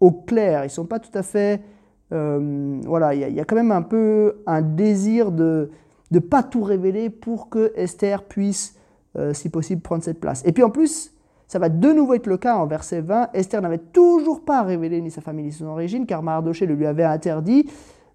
au 0.00 0.12
clair, 0.12 0.62
ils 0.62 0.66
ne 0.66 0.70
sont 0.70 0.86
pas 0.86 0.98
tout 0.98 1.16
à 1.16 1.22
fait... 1.22 1.62
voilà, 2.10 3.14
il 3.14 3.34
y, 3.34 3.40
a 3.40 3.44
quand 3.44 3.56
même 3.56 3.72
un 3.72 3.82
peu 3.82 4.42
un 4.46 4.62
désir 4.62 5.32
de, 5.32 5.70
ne 6.10 6.18
pas 6.18 6.42
tout 6.42 6.62
révéler 6.62 7.10
pour 7.10 7.48
que 7.48 7.72
Esther 7.76 8.24
puisse, 8.24 8.76
euh, 9.16 9.32
si 9.32 9.48
possible, 9.48 9.80
prendre 9.80 10.02
cette 10.02 10.20
place. 10.20 10.42
Et 10.44 10.52
puis 10.52 10.62
en 10.62 10.70
plus, 10.70 11.12
ça 11.46 11.58
va 11.58 11.68
de 11.68 11.92
nouveau 11.92 12.14
être 12.14 12.26
le 12.26 12.36
cas 12.36 12.56
en 12.56 12.66
verset 12.66 13.00
20. 13.00 13.30
Esther 13.34 13.62
n'avait 13.62 13.78
toujours 13.78 14.44
pas 14.44 14.62
révélé 14.62 15.00
ni 15.00 15.10
sa 15.10 15.20
famille 15.20 15.46
ni 15.46 15.52
son 15.52 15.66
origine, 15.66 16.06
car 16.06 16.22
Mardoché 16.22 16.66
le 16.66 16.74
lui 16.74 16.86
avait 16.86 17.04
interdit. 17.04 17.68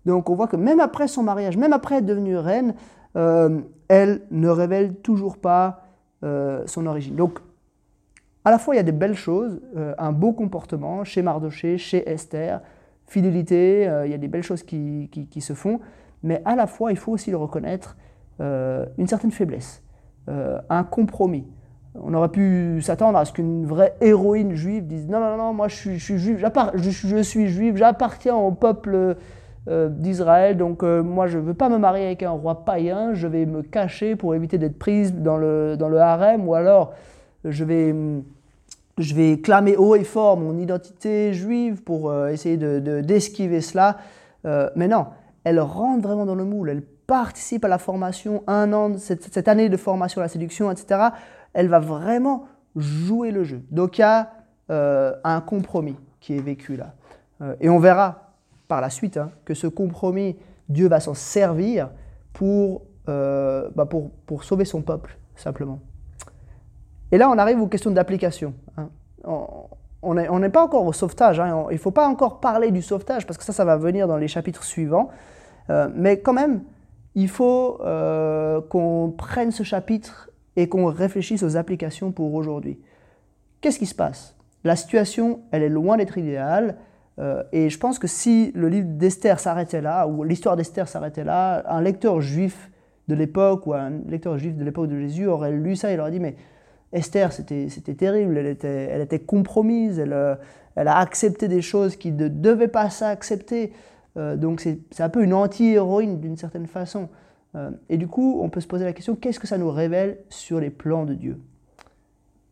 Donc 0.05 0.29
on 0.29 0.35
voit 0.35 0.47
que 0.47 0.55
même 0.55 0.79
après 0.79 1.07
son 1.07 1.23
mariage, 1.23 1.57
même 1.57 1.73
après 1.73 1.97
être 1.97 2.05
devenue 2.05 2.37
reine, 2.37 2.75
euh, 3.15 3.61
elle 3.87 4.21
ne 4.31 4.49
révèle 4.49 4.95
toujours 4.95 5.37
pas 5.37 5.83
euh, 6.23 6.63
son 6.65 6.85
origine. 6.85 7.15
Donc 7.15 7.39
à 8.45 8.51
la 8.51 8.59
fois 8.59 8.75
il 8.75 8.77
y 8.77 8.79
a 8.79 8.83
des 8.83 8.91
belles 8.91 9.15
choses, 9.15 9.59
un 9.97 10.11
beau 10.11 10.31
comportement 10.31 11.03
chez 11.03 11.21
Mardoché, 11.21 11.77
chez 11.77 12.07
Esther, 12.09 12.61
fidélité, 13.07 13.89
il 14.05 14.11
y 14.11 14.13
a 14.13 14.17
des 14.17 14.27
belles 14.27 14.43
choses 14.43 14.63
qui, 14.63 15.09
qui 15.11 15.41
se 15.41 15.53
font, 15.53 15.79
mais 16.25 16.41
à 16.43 16.55
la 16.55 16.65
fois, 16.65 16.91
il 16.91 16.97
faut 16.97 17.11
aussi 17.11 17.29
le 17.29 17.37
reconnaître, 17.37 17.95
euh, 18.41 18.85
une 18.97 19.07
certaine 19.07 19.31
faiblesse, 19.31 19.83
euh, 20.27 20.59
un 20.69 20.83
compromis. 20.83 21.45
On 21.93 22.13
aurait 22.13 22.29
pu 22.29 22.81
s'attendre 22.81 23.17
à 23.17 23.23
ce 23.23 23.31
qu'une 23.31 23.65
vraie 23.65 23.95
héroïne 24.01 24.53
juive 24.53 24.87
dise 24.87 25.07
non, 25.07 25.19
non, 25.19 25.37
non, 25.37 25.53
moi 25.53 25.69
je 25.69 25.75
suis, 25.75 25.99
je 25.99 26.03
suis 26.03 26.37
je, 26.37 27.21
suis 27.21 27.47
juive, 27.47 27.77
j'appartiens 27.77 28.35
au 28.35 28.51
peuple 28.51 29.15
euh, 29.69 29.89
d'Israël, 29.89 30.57
donc 30.57 30.83
moi 30.83 31.27
je 31.27 31.37
ne 31.37 31.43
veux 31.43 31.53
pas 31.53 31.69
me 31.69 31.77
marier 31.77 32.07
avec 32.07 32.23
un 32.23 32.31
roi 32.31 32.65
païen, 32.65 33.13
je 33.13 33.27
vais 33.27 33.45
me 33.45 33.61
cacher 33.61 34.17
pour 34.17 34.35
éviter 34.35 34.57
d'être 34.57 34.77
prise 34.77 35.13
dans 35.13 35.37
le, 35.37 35.77
dans 35.77 35.87
le 35.87 35.99
harem, 35.99 36.45
ou 36.45 36.55
alors 36.55 36.93
je 37.45 37.63
vais, 37.63 37.95
je 38.97 39.13
vais 39.13 39.39
clamer 39.39 39.75
haut 39.75 39.95
et 39.95 40.03
fort 40.03 40.37
mon 40.37 40.57
identité 40.57 41.33
juive 41.33 41.83
pour 41.83 42.15
essayer 42.27 42.57
d'esquiver 42.57 43.57
de, 43.57 43.61
cela. 43.61 43.97
mais 44.43 44.87
non, 44.87 45.07
elle 45.43 45.59
rentre 45.59 46.07
vraiment 46.07 46.25
dans 46.25 46.35
le 46.35 46.45
moule, 46.45 46.69
elle 46.69 46.81
participe 46.81 47.63
à 47.65 47.67
la 47.67 47.77
formation, 47.77 48.43
un 48.47 48.73
an, 48.73 48.97
cette, 48.97 49.47
année 49.47 49.69
de 49.69 49.77
formation 49.77 50.21
à 50.21 50.25
la 50.25 50.29
séduction, 50.29 50.71
etc. 50.71 51.09
Elle 51.53 51.67
va 51.67 51.79
vraiment 51.79 52.45
jouer 52.75 53.31
le 53.31 53.43
jeu. 53.43 53.61
Donc 53.71 53.97
il 53.97 54.01
y 54.01 54.03
a 54.03 54.31
euh, 54.71 55.13
un 55.23 55.41
compromis 55.41 55.95
qui 56.19 56.35
est 56.35 56.41
vécu 56.41 56.75
là. 56.75 56.95
Euh, 57.41 57.55
et 57.61 57.69
on 57.69 57.79
verra 57.79 58.33
par 58.67 58.81
la 58.81 58.89
suite 58.89 59.17
hein, 59.17 59.31
que 59.45 59.53
ce 59.53 59.67
compromis, 59.67 60.35
Dieu 60.67 60.87
va 60.87 60.99
s'en 60.99 61.13
servir 61.13 61.91
pour, 62.33 62.81
euh, 63.07 63.69
bah, 63.75 63.85
pour, 63.85 64.09
pour, 64.25 64.43
sauver 64.43 64.65
son 64.65 64.81
peuple, 64.81 65.17
simplement. 65.35 65.79
Et 67.15 67.17
là, 67.17 67.29
on 67.29 67.37
arrive 67.37 67.61
aux 67.61 67.67
questions 67.67 67.91
d'application. 67.91 68.53
Hein 68.75 68.89
on 70.01 70.39
n'est 70.39 70.49
pas 70.49 70.65
encore 70.65 70.85
au 70.85 70.91
sauvetage. 70.91 71.39
Hein. 71.39 71.65
Il 71.69 71.75
ne 71.75 71.79
faut 71.79 71.91
pas 71.91 72.09
encore 72.09 72.41
parler 72.41 72.71
du 72.71 72.81
sauvetage 72.81 73.25
parce 73.25 73.37
que 73.37 73.45
ça, 73.45 73.53
ça 73.53 73.63
va 73.63 73.77
venir 73.77 74.05
dans 74.05 74.17
les 74.17 74.27
chapitres 74.27 74.65
suivants. 74.65 75.07
Euh, 75.69 75.87
mais 75.95 76.19
quand 76.19 76.33
même, 76.33 76.63
il 77.15 77.29
faut 77.29 77.79
euh, 77.85 78.59
qu'on 78.59 79.13
prenne 79.17 79.51
ce 79.51 79.63
chapitre 79.63 80.29
et 80.57 80.67
qu'on 80.67 80.87
réfléchisse 80.87 81.41
aux 81.41 81.55
applications 81.55 82.11
pour 82.11 82.33
aujourd'hui. 82.33 82.81
Qu'est-ce 83.61 83.79
qui 83.79 83.85
se 83.85 83.95
passe? 83.95 84.35
La 84.65 84.75
situation, 84.75 85.39
elle 85.51 85.63
est 85.63 85.69
loin 85.69 85.95
d'être 85.95 86.17
idéale. 86.17 86.75
Euh, 87.17 87.43
et 87.53 87.69
je 87.69 87.79
pense 87.79 87.97
que 87.97 88.07
si 88.07 88.51
le 88.55 88.67
livre 88.67 88.89
d'Esther 88.89 89.39
s'arrêtait 89.39 89.81
là, 89.81 90.05
ou 90.05 90.25
l'histoire 90.25 90.57
d'Esther 90.57 90.89
s'arrêtait 90.89 91.23
là, 91.23 91.63
un 91.73 91.79
lecteur 91.79 92.19
juif 92.19 92.69
de 93.07 93.15
l'époque, 93.15 93.67
ou 93.67 93.73
un 93.73 94.01
lecteur 94.05 94.37
juif 94.37 94.57
de 94.57 94.65
l'époque 94.65 94.89
de 94.89 94.99
Jésus 94.99 95.27
aurait 95.27 95.53
lu 95.53 95.77
ça 95.77 95.93
et 95.93 95.97
aurait 95.97 96.11
dit, 96.11 96.19
mais 96.19 96.35
Esther, 96.91 97.33
c'était 97.33 97.67
terrible, 97.95 98.37
elle 98.37 98.45
était, 98.45 98.87
elle 98.91 99.01
était 99.01 99.19
compromise, 99.19 99.99
elle, 99.99 100.13
euh, 100.13 100.35
elle, 100.75 100.87
a 100.87 100.97
accepté 100.97 101.47
des 101.47 101.61
choses 101.61 101.95
qui 101.95 102.11
ne 102.11 102.27
devaient 102.27 102.67
pas 102.67 102.89
s'accepter. 102.89 103.73
Euh, 104.17 104.37
donc 104.37 104.61
c'est 104.61 105.01
un 105.01 105.09
peu 105.09 105.23
une 105.23 105.33
anti-héroïne 105.33 106.19
d'une 106.19 106.37
certaine 106.37 106.67
façon. 106.67 107.09
Euh, 107.55 107.71
et 107.89 107.97
du 107.97 108.07
coup, 108.07 108.39
on 108.41 108.49
peut 108.49 108.61
se 108.61 108.67
poser 108.67 108.85
la 108.85 108.93
question, 108.93 109.15
qu'est-ce 109.15 109.39
que 109.39 109.47
ça 109.47 109.57
nous 109.57 109.71
révèle 109.71 110.19
sur 110.29 110.59
les 110.59 110.69
plans 110.69 111.05
de 111.05 111.13
Dieu? 111.13 111.39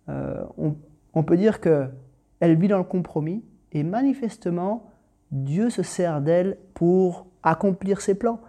On, 0.09 0.75
on, 1.13 1.23
peut 1.23 1.37
dire 1.37 1.61
qu'elle 1.61 2.57
vit 2.57 2.67
dans 2.67 2.77
le 2.77 2.83
compromis, 2.83 3.41
et 3.71 3.83
manifestement, 3.83 4.91
Dieu 5.31 5.69
se 5.69 5.81
sert 5.81 6.19
d'elle 6.19 6.57
pour 6.73 7.27
accomplir 7.41 8.01
ses 8.01 8.15
plans. 8.15 8.41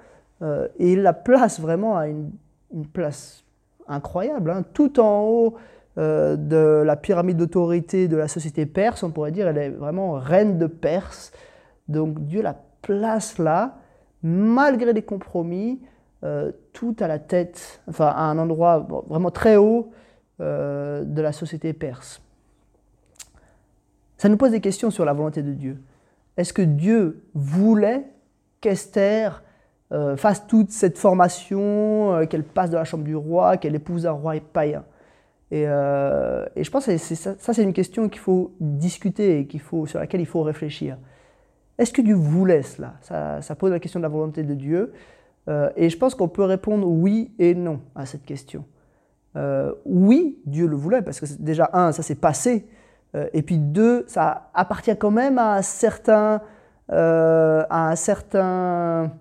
et 0.43 0.93
il 0.93 1.03
la 1.03 1.13
place 1.13 1.61
vraiment 1.61 1.97
à 1.97 2.09
une, 2.09 2.33
une 2.73 2.89
place 2.89 3.44
incroyable, 3.89 4.51
hein. 4.51 4.65
tout 4.73 5.01
en 5.01 5.23
haut 5.23 5.55
euh, 5.97 6.37
de 6.37 6.83
la 6.83 6.97
pyramide 6.97 7.37
d'autorité 7.37 8.09
de 8.09 8.17
la 8.17 8.27
société 8.27 8.67
perse, 8.67 9.03
on 9.03 9.11
pourrait 9.11 9.31
dire, 9.31 9.47
elle 9.47 9.59
est 9.59 9.71
vraiment 9.71 10.15
reine 10.15 10.59
de 10.59 10.67
Perse. 10.67 11.33
Donc 11.87 12.25
Dieu 12.25 12.43
la 12.43 12.57
place 12.83 13.39
là, 13.39 13.79
malgré 14.23 14.93
les 14.93 15.03
compromis, 15.03 15.81
euh, 16.25 16.51
tout 16.73 16.97
à 16.99 17.07
la 17.07 17.19
tête, 17.19 17.81
enfin 17.89 18.07
à 18.07 18.23
un 18.23 18.39
endroit 18.39 18.89
vraiment 19.09 19.31
très 19.31 19.57
haut 19.57 19.93
euh, 20.41 21.05
de 21.05 21.23
la 21.23 21.33
société 21.33 21.73
perse. 21.73 22.21
Ça 24.17 24.29
nous 24.29 24.37
pose 24.37 24.51
des 24.51 24.61
questions 24.61 24.91
sur 24.91 25.05
la 25.05 25.13
volonté 25.13 25.43
de 25.43 25.53
Dieu. 25.53 25.81
Est-ce 26.37 26.53
que 26.53 26.63
Dieu 26.63 27.25
voulait 27.35 28.05
qu'Esther 28.61 29.44
fasse 30.17 30.47
toute 30.47 30.71
cette 30.71 30.99
formation, 30.99 32.27
qu'elle 32.29 32.43
passe 32.43 32.71
de 32.71 32.77
la 32.77 32.85
chambre 32.85 33.05
du 33.05 33.15
roi, 33.15 33.57
qu'elle 33.57 33.75
épouse 33.75 34.07
un 34.07 34.13
roi 34.13 34.35
païen 34.53 34.85
euh, 35.53 36.47
et, 36.57 36.65
je 36.65 36.71
pense 36.71 36.87
que 36.87 36.97
ça, 36.97 37.35
c'est 37.39 37.63
une 37.63 37.73
question 37.73 38.09
qu'il 38.09 38.21
faut 38.21 38.55
discuter 38.61 39.41
et 39.41 39.47
qu'il 39.47 39.61
faut, 39.61 39.87
sur 39.87 40.01
laquelle 40.01 40.21
il 40.21 40.27
faut 40.27 40.43
réfléchir. 40.43 40.97
Est-ce 41.79 41.93
que 41.93 42.03
Dieu 42.03 42.15
voulait 42.15 42.63
cela 42.63 42.95
ça, 43.03 43.55
pose 43.57 43.71
la 43.71 43.81
question 43.81 44.01
de 44.01 44.05
la 44.05 44.09
volonté 44.09 44.43
de 44.43 44.55
Dieu. 44.55 44.93
Euh, 45.49 45.71
et 45.77 45.91
je 45.91 45.99
pense 45.99 46.15
qu'on 46.15 46.29
peut 46.29 46.45
répondre 46.45 46.89
oui 46.89 47.33
et 47.39 47.55
non 47.55 47.81
à 47.95 48.07
cette 48.07 48.25
question. 48.25 48.65
Euh, 49.37 49.75
oui, 49.85 50.39
Dieu 50.47 50.67
le 50.67 50.77
voulait, 50.77 51.03
parce 51.03 51.21
que 51.21 51.27
déjà, 51.39 51.69
un, 51.73 51.93
ça 51.93 52.03
s'est 52.03 52.15
passé. 52.15 52.67
et 53.33 53.43
puis 53.43 53.59
deux, 53.59 54.05
ça 54.09 54.51
appartient 54.55 54.97
quand 54.97 55.13
même 55.13 55.39
à 55.39 55.59
un 55.59 56.41
à 56.89 57.91
un 57.91 57.97
certain 57.97 59.13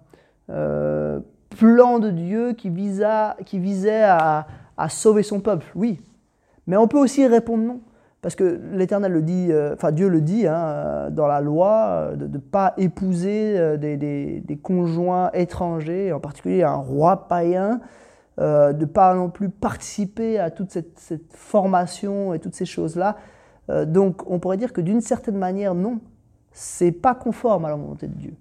plan 0.47 1.99
de 1.99 2.09
Dieu 2.09 2.53
qui, 2.53 2.71
qui 3.45 3.59
visait 3.59 4.03
à, 4.03 4.45
sauver 4.89 5.23
son 5.23 5.39
peuple. 5.39 5.65
Oui, 5.75 6.01
mais 6.67 6.77
on 6.77 6.87
peut 6.87 6.99
aussi 6.99 7.25
répondre 7.27 7.63
non. 7.63 7.81
Parce 8.23 8.35
que 8.35 8.61
l'Éternel 8.71 9.11
le 9.11 9.21
dit, 9.21 9.49
euh, 9.51 9.73
enfin 9.73 9.91
Dieu 9.91 10.07
le 10.07 10.21
dit 10.21 10.47
hein, 10.47 10.55
euh, 10.55 11.09
dans 11.09 11.27
la 11.27 11.41
loi, 11.41 11.87
euh, 11.89 12.15
de 12.15 12.25
ne 12.25 12.37
pas 12.37 12.73
épouser 12.77 13.77
des, 13.77 14.59
conjoints 14.63 15.29
étrangers, 15.33 16.13
en 16.13 16.21
particulier 16.21 16.63
un 16.63 16.75
roi 16.75 17.27
païen, 17.27 17.81
de 18.39 18.73
ne 18.73 18.85
pas 18.85 19.13
non 19.13 19.29
plus 19.29 19.49
participer 19.49 20.39
à 20.39 20.51
toute 20.51 20.71
cette, 20.71 21.21
formation 21.33 22.33
et 22.33 22.39
toutes 22.39 22.55
ces 22.55 22.65
choses-là. 22.65 23.17
donc 23.85 24.23
on 24.25 24.39
pourrait 24.39 24.57
dire 24.57 24.71
que 24.71 24.81
d'une 24.81 25.01
certaine 25.01 25.37
manière, 25.37 25.75
non, 25.75 25.99
c'est 26.53 26.93
pas 26.93 27.13
conforme 27.13 27.65
à 27.65 27.69
la 27.69 27.75
volonté 27.75 28.07
de 28.07 28.15
Dieu. 28.15 28.33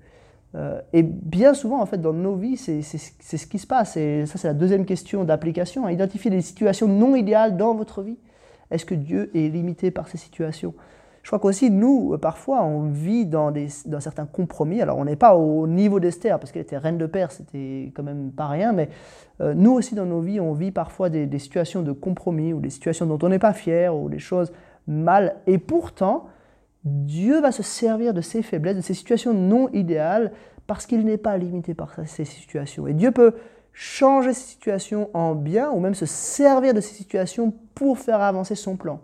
Euh, 0.54 0.80
et 0.92 1.02
bien 1.02 1.54
souvent, 1.54 1.80
en 1.80 1.86
fait, 1.86 1.98
dans 1.98 2.12
nos 2.12 2.34
vies, 2.34 2.56
c'est 2.56 2.82
ce 2.82 3.46
qui 3.46 3.58
se 3.58 3.66
passe. 3.66 3.96
Et 3.96 4.26
ça, 4.26 4.38
c'est 4.38 4.48
la 4.48 4.54
deuxième 4.54 4.84
question 4.84 5.24
d'application. 5.24 5.88
Identifier 5.88 6.30
des 6.30 6.42
situations 6.42 6.88
non 6.88 7.14
idéales 7.16 7.56
dans 7.56 7.74
votre 7.74 8.02
vie. 8.02 8.18
Est-ce 8.70 8.84
que 8.84 8.94
Dieu 8.94 9.30
est 9.34 9.48
limité 9.48 9.90
par 9.90 10.08
ces 10.08 10.18
situations? 10.18 10.74
Je 11.22 11.28
crois 11.28 11.38
qu'aussi, 11.38 11.70
nous, 11.70 12.18
parfois, 12.18 12.64
on 12.64 12.88
vit 12.88 13.26
dans, 13.26 13.52
des, 13.52 13.68
dans 13.86 14.00
certains 14.00 14.26
compromis. 14.26 14.82
Alors, 14.82 14.98
on 14.98 15.04
n'est 15.04 15.16
pas 15.16 15.36
au 15.36 15.68
niveau 15.68 16.00
d'Esther, 16.00 16.40
parce 16.40 16.50
qu'elle 16.50 16.62
était 16.62 16.76
reine 16.76 16.98
de 16.98 17.06
Perse, 17.06 17.36
c'était 17.36 17.92
quand 17.94 18.02
même 18.02 18.32
pas 18.32 18.48
rien. 18.48 18.72
Mais 18.72 18.88
euh, 19.40 19.54
nous 19.54 19.70
aussi, 19.72 19.94
dans 19.94 20.04
nos 20.04 20.20
vies, 20.20 20.40
on 20.40 20.52
vit 20.52 20.72
parfois 20.72 21.10
des, 21.10 21.26
des 21.26 21.38
situations 21.38 21.82
de 21.82 21.92
compromis, 21.92 22.52
ou 22.52 22.60
des 22.60 22.70
situations 22.70 23.06
dont 23.06 23.18
on 23.22 23.28
n'est 23.28 23.38
pas 23.38 23.52
fier, 23.52 23.96
ou 23.96 24.08
des 24.08 24.18
choses 24.18 24.52
mal. 24.88 25.36
Et 25.46 25.58
pourtant, 25.58 26.26
Dieu 26.84 27.40
va 27.40 27.52
se 27.52 27.62
servir 27.62 28.12
de 28.12 28.20
ses 28.20 28.42
faiblesses, 28.42 28.76
de 28.76 28.80
ces 28.80 28.94
situations 28.94 29.34
non 29.34 29.68
idéales, 29.72 30.32
parce 30.66 30.86
qu'il 30.86 31.04
n'est 31.04 31.18
pas 31.18 31.36
limité 31.36 31.74
par 31.74 31.94
ces 32.06 32.24
situations. 32.24 32.86
Et 32.86 32.94
Dieu 32.94 33.10
peut 33.10 33.34
changer 33.72 34.32
ces 34.32 34.52
situations 34.52 35.10
en 35.14 35.34
bien, 35.34 35.70
ou 35.70 35.80
même 35.80 35.94
se 35.94 36.06
servir 36.06 36.74
de 36.74 36.80
ces 36.80 36.94
situations 36.94 37.52
pour 37.74 37.98
faire 37.98 38.20
avancer 38.20 38.54
son 38.54 38.76
plan. 38.76 39.00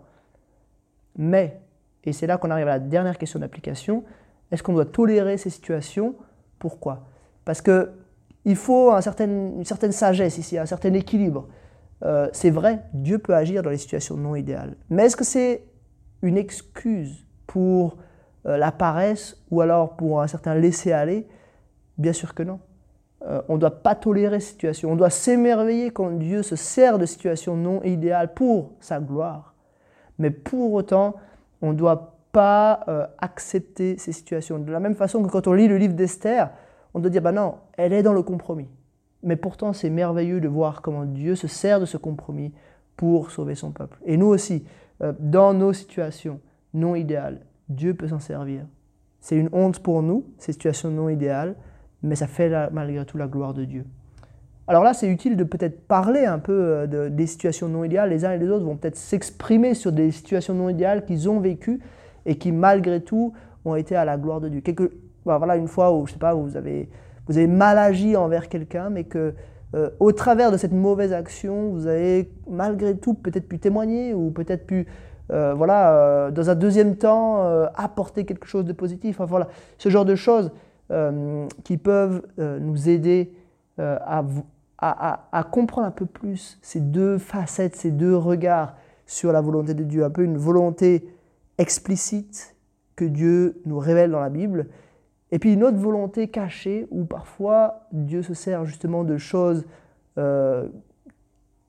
Mais, 1.17 1.59
et 2.03 2.13
c'est 2.13 2.27
là 2.27 2.37
qu'on 2.37 2.51
arrive 2.51 2.67
à 2.67 2.71
la 2.71 2.79
dernière 2.79 3.17
question 3.17 3.39
d'application, 3.39 4.03
est-ce 4.51 4.63
qu'on 4.63 4.73
doit 4.73 4.85
tolérer 4.85 5.37
ces 5.37 5.49
situations? 5.49 6.15
Pourquoi? 6.59 7.07
Parce 7.45 7.61
qu'il 7.61 8.55
faut 8.55 8.91
une 8.91 9.65
certaine 9.65 9.91
sagesse 9.91 10.37
ici, 10.37 10.57
un 10.57 10.65
certain 10.65 10.93
équilibre. 10.93 11.47
Euh, 12.03 12.29
c'est 12.31 12.49
vrai, 12.49 12.83
Dieu 12.93 13.19
peut 13.19 13.35
agir 13.35 13.61
dans 13.61 13.69
les 13.69 13.77
situations 13.77 14.15
non 14.15 14.35
idéales. 14.35 14.75
Mais 14.89 15.05
est-ce 15.05 15.17
que 15.17 15.25
c'est 15.25 15.65
une 16.21 16.37
excuse? 16.37 17.25
Pour 17.49 17.97
euh, 18.45 18.57
la 18.57 18.71
paresse 18.71 19.35
ou 19.49 19.59
alors 19.59 19.95
pour 19.95 20.21
un 20.21 20.27
certain 20.27 20.53
laisser-aller? 20.53 21.27
Bien 21.97 22.13
sûr 22.13 22.35
que 22.35 22.43
non. 22.43 22.59
Euh, 23.25 23.41
on 23.49 23.55
ne 23.55 23.59
doit 23.59 23.81
pas 23.81 23.95
tolérer 23.95 24.39
cette 24.39 24.51
situation. 24.51 24.91
On 24.91 24.95
doit 24.95 25.09
s'émerveiller 25.09 25.89
quand 25.89 26.11
Dieu 26.11 26.43
se 26.43 26.55
sert 26.55 26.99
de 26.99 27.07
situations 27.07 27.57
non 27.57 27.81
idéales 27.83 28.35
pour 28.35 28.73
sa 28.79 28.99
gloire. 28.99 29.55
Mais 30.19 30.29
pour 30.29 30.73
autant, 30.73 31.15
on 31.63 31.71
ne 31.71 31.77
doit 31.77 32.17
pas 32.31 32.81
euh, 32.87 33.07
accepter 33.17 33.97
ces 33.97 34.11
situations. 34.11 34.59
De 34.59 34.71
la 34.71 34.79
même 34.79 34.95
façon 34.95 35.23
que 35.23 35.29
quand 35.29 35.47
on 35.47 35.53
lit 35.53 35.67
le 35.67 35.77
livre 35.77 35.95
d'Esther, 35.95 36.51
on 36.93 36.99
doit 36.99 37.09
dire, 37.09 37.23
bah 37.23 37.31
non, 37.31 37.55
elle 37.77 37.93
est 37.93 38.03
dans 38.03 38.13
le 38.13 38.21
compromis. 38.21 38.69
mais 39.23 39.35
pourtant 39.35 39.73
c'est 39.73 39.89
merveilleux 39.89 40.39
de 40.39 40.47
voir 40.47 40.81
comment 40.81 41.03
Dieu 41.03 41.35
se 41.35 41.47
sert 41.47 41.79
de 41.79 41.85
ce 41.85 41.97
compromis 41.97 42.53
pour 42.95 43.31
sauver 43.31 43.55
son 43.55 43.71
peuple. 43.71 43.97
Et 44.05 44.17
nous 44.17 44.27
aussi, 44.27 44.65
dans 45.19 45.53
nos 45.53 45.73
situations 45.73 46.39
non 46.73 46.95
idéales, 46.95 47.41
Dieu 47.67 47.93
peut 47.93 48.07
s'en 48.07 48.19
servir. 48.19 48.65
C'est 49.19 49.35
une 49.35 49.49
honte 49.51 49.79
pour 49.79 50.01
nous, 50.01 50.25
ces 50.37 50.53
situations 50.53 50.89
non 50.89 51.09
idéales, 51.09 51.55
mais 52.03 52.15
ça 52.15 52.27
fait 52.27 52.51
malgré 52.71 53.05
tout 53.05 53.17
la 53.17 53.27
gloire 53.27 53.53
de 53.53 53.65
Dieu. 53.65 53.85
Alors 54.67 54.83
là, 54.83 54.93
c'est 54.93 55.07
utile 55.07 55.35
de 55.35 55.43
peut-être 55.43 55.87
parler 55.87 56.25
un 56.25 56.37
peu 56.37 56.53
euh, 56.53 57.09
des 57.09 57.25
situations 57.25 57.67
non 57.67 57.83
idéales. 57.83 58.11
Les 58.11 58.23
uns 58.23 58.33
et 58.33 58.37
les 58.37 58.49
autres 58.49 58.65
vont 58.65 58.75
peut-être 58.75 58.97
s'exprimer 58.97 59.73
sur 59.73 59.91
des 59.91 60.11
situations 60.11 60.53
non 60.53 60.69
idéales 60.69 61.05
qu'ils 61.05 61.27
ont 61.27 61.39
vécues 61.39 61.79
et 62.27 62.37
qui, 62.37 62.51
malgré 62.51 63.01
tout, 63.01 63.33
ont 63.65 63.75
été 63.75 63.95
à 63.95 64.05
la 64.05 64.17
gloire 64.17 64.39
de 64.39 64.47
Dieu. 64.47 64.61
Quelque, 64.61 64.91
bah, 65.25 65.39
voilà, 65.39 65.57
une 65.57 65.67
fois 65.67 65.91
où, 65.95 66.05
je 66.05 66.13
sais 66.13 66.19
pas, 66.19 66.35
vous 66.35 66.55
avez, 66.55 66.87
vous 67.27 67.37
avez 67.37 67.47
mal 67.47 67.79
agi 67.79 68.15
envers 68.15 68.47
quelqu'un, 68.47 68.91
mais 68.91 69.05
que 69.05 69.33
euh, 69.75 69.89
au 69.99 70.11
travers 70.11 70.51
de 70.51 70.57
cette 70.57 70.71
mauvaise 70.71 71.13
action, 71.13 71.69
vous 71.69 71.87
avez 71.87 72.31
malgré 72.47 72.95
tout 72.95 73.15
peut-être 73.15 73.47
pu 73.47 73.57
témoigner 73.57 74.13
ou 74.13 74.29
peut-être 74.29 74.67
pu, 74.67 74.85
euh, 75.31 75.53
voilà, 75.53 76.31
dans 76.31 76.49
un 76.49 76.55
deuxième 76.55 76.95
temps, 76.95 77.43
apporter 77.75 78.25
quelque 78.25 78.47
chose 78.47 78.65
de 78.65 78.73
positif. 78.73 79.21
Voilà, 79.21 79.47
ce 79.77 79.89
genre 79.89 80.05
de 80.05 80.15
choses 80.15 80.51
qui 81.63 81.77
peuvent 81.77 82.23
nous 82.37 82.89
aider 82.89 83.33
à, 83.77 84.23
à, 84.79 85.43
comprendre 85.43 85.87
un 85.87 85.91
peu 85.91 86.05
plus 86.05 86.57
ces 86.61 86.79
deux 86.79 87.17
facettes, 87.17 87.75
ces 87.75 87.91
deux 87.91 88.15
regards 88.15 88.75
sur 89.05 89.31
la 89.31 89.41
volonté 89.41 89.73
de 89.73 89.83
Dieu, 89.83 90.03
un 90.03 90.09
peu 90.09 90.23
une 90.23 90.37
volonté 90.37 91.07
explicite 91.57 92.55
que 92.95 93.05
Dieu 93.05 93.61
nous 93.65 93.79
révèle 93.79 94.11
dans 94.11 94.19
la 94.19 94.29
Bible, 94.29 94.67
et 95.31 95.39
puis 95.39 95.53
une 95.53 95.63
autre 95.63 95.77
volonté 95.77 96.27
cachée 96.27 96.87
où 96.91 97.05
parfois 97.05 97.87
Dieu 97.91 98.23
se 98.23 98.33
sert 98.33 98.65
justement 98.65 99.03
de 99.03 99.17
choses 99.17 99.65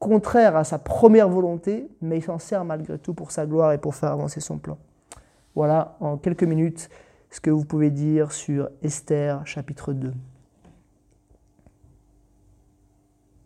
contraires 0.01 0.57
à 0.57 0.65
sa 0.65 0.79
première 0.79 1.29
volonté, 1.29 1.89
mais 2.01 2.19
il 2.19 2.23
s'en 2.23 2.41
sert 2.41 2.65
malgré 2.65 2.99
tout 2.99 3.15
pour 3.15 3.31
sa 3.31 3.47
gloire 3.47 3.73
et 3.73 3.79
pour 3.79 3.95
faire 3.95 4.11
avancer 4.11 4.41
son 4.41 4.59
plan. 4.59 4.79
Voilà 5.55 5.97
en 6.01 6.17
quelques 6.17 6.43
minutes 6.43 6.89
ce 7.31 7.41
que 7.41 7.51
vous 7.51 7.65
pouvez 7.65 7.91
dire 7.91 8.33
sur 8.33 8.69
Esther 8.83 9.47
chapitre 9.47 9.93
2. 9.93 10.13